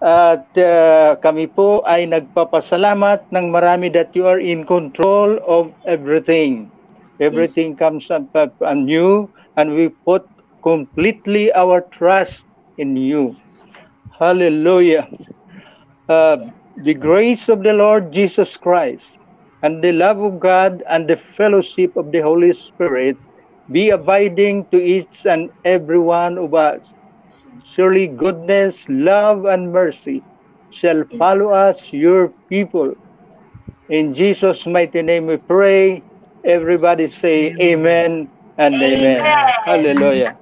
[0.01, 6.73] At uh, kami po ay nagpapasalamat ng marami that you are in control of everything.
[7.21, 9.29] Everything comes up, up anew,
[9.61, 10.25] and we put
[10.65, 12.45] completely our trust
[12.81, 13.37] in you.
[14.17, 15.05] Hallelujah.
[16.09, 19.17] Uh, the grace of the Lord Jesus Christ
[19.63, 23.17] and the love of God and the fellowship of the Holy Spirit
[23.71, 26.93] be abiding to each and every one of us.
[27.63, 30.23] Surely goodness, love, and mercy
[30.71, 32.93] shall follow us, your people.
[33.89, 36.03] In Jesus' mighty name we pray.
[36.45, 39.21] Everybody say amen and amen.
[39.21, 39.53] Amen.
[39.65, 40.40] Hallelujah.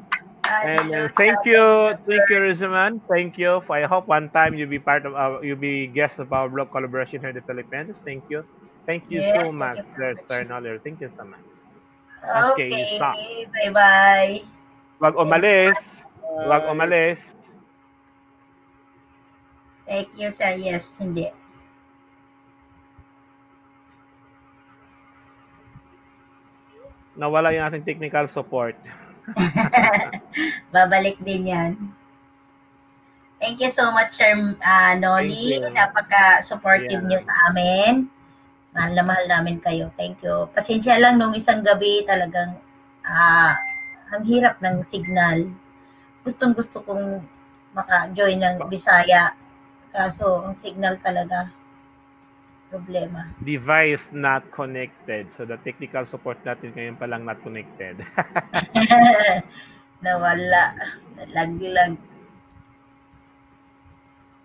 [0.49, 3.01] And uh, thank you, thank you, Rizman.
[3.07, 3.61] Thank you.
[3.69, 6.71] I hope one time you'll be part of our, you'll be guest of our blog
[6.71, 7.95] collaboration here in the Philippines.
[8.03, 8.43] Thank you.
[8.85, 10.15] Thank you Yes, so much, Sir very.
[10.27, 10.81] Sir Noller.
[10.83, 11.45] Thank you so much.
[12.23, 13.15] Okay, Okay, stop.
[13.53, 14.41] bye-bye.
[14.99, 15.77] Wag umalis.
[16.49, 17.19] Wag umalis.
[19.87, 20.55] Thank you, sir.
[20.57, 21.29] Yes, hindi.
[27.19, 28.75] Nawala yung ating technical support.
[30.73, 31.71] Babalik din yan.
[33.39, 34.35] Thank you so much, Sir.
[34.59, 35.63] Thank you.
[35.71, 37.07] Napaka-supportive Yeah.
[37.07, 38.11] niyo sa amin.
[38.75, 39.89] Mahal na mahal namin kayo.
[39.95, 40.51] Thank you.
[40.51, 42.59] Pasensya lang nung isang gabi talagang
[43.07, 43.55] ah,
[44.11, 45.49] ang hirap ng signal.
[46.21, 47.23] Gustong gusto kong
[47.71, 49.33] maka-join ng Bisaya.
[49.89, 51.49] Kaso ang signal talaga
[52.69, 53.33] problema.
[53.41, 55.25] Device not connected.
[55.35, 57.99] So the technical support natin ngayon pa lang not connected.
[60.05, 60.77] Nawala.
[61.17, 61.97] Nalaglag.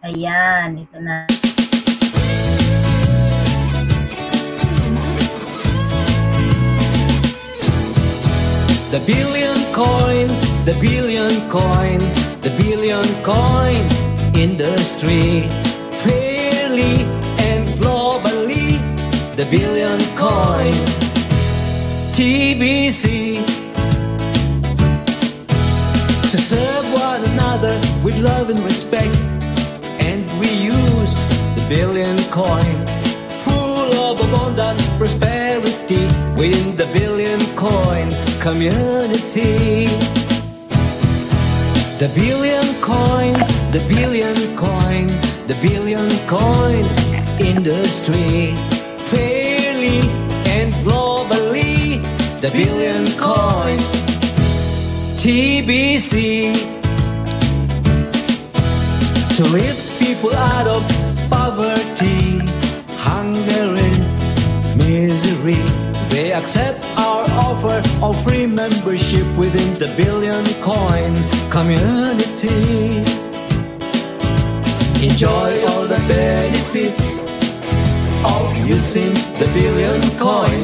[0.05, 1.29] Ayan, ito na.
[8.93, 10.29] The billion coin,
[10.69, 11.99] the billion coin,
[12.47, 13.83] the billion coin
[14.39, 15.49] industry.
[16.05, 17.03] Fairly
[19.37, 20.73] the billion coin.
[22.15, 23.37] TBC.
[26.31, 27.75] To serve one another
[28.05, 29.17] with love and respect.
[29.99, 31.15] And we use
[31.57, 32.77] the billion coin.
[33.43, 36.05] Full of abundance, prosperity
[36.39, 39.87] within the billion coin community.
[41.99, 43.33] The billion coin,
[43.73, 45.07] the billion coin,
[45.49, 46.85] the billion coin
[47.41, 48.84] industry.
[49.11, 50.01] Fairly
[50.57, 52.03] and globally,
[52.41, 53.79] the billion coin.
[55.23, 56.53] TBC.
[59.37, 60.83] To lift people out of
[61.31, 62.39] poverty,
[62.99, 65.63] hunger and misery.
[66.11, 71.13] They accept our offer of free membership within the billion coin
[71.51, 73.03] community.
[75.07, 77.24] Enjoy all the benefits
[78.25, 80.61] of using the billion coin.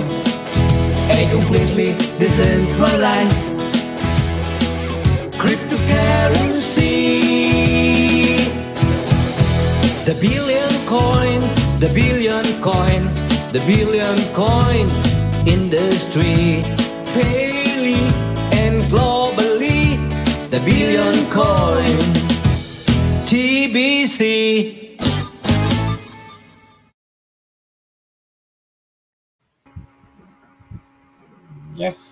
[1.13, 3.61] A completely decentralized
[5.41, 6.91] cryptocurrency.
[10.09, 11.41] The billion coin,
[11.81, 13.03] the billion coin,
[13.53, 14.89] the billion coin
[15.47, 16.63] industry.
[17.15, 18.01] Fairly
[18.63, 19.99] and globally,
[20.51, 21.99] the billion coin.
[23.31, 24.90] TBC.
[31.81, 32.10] Yes.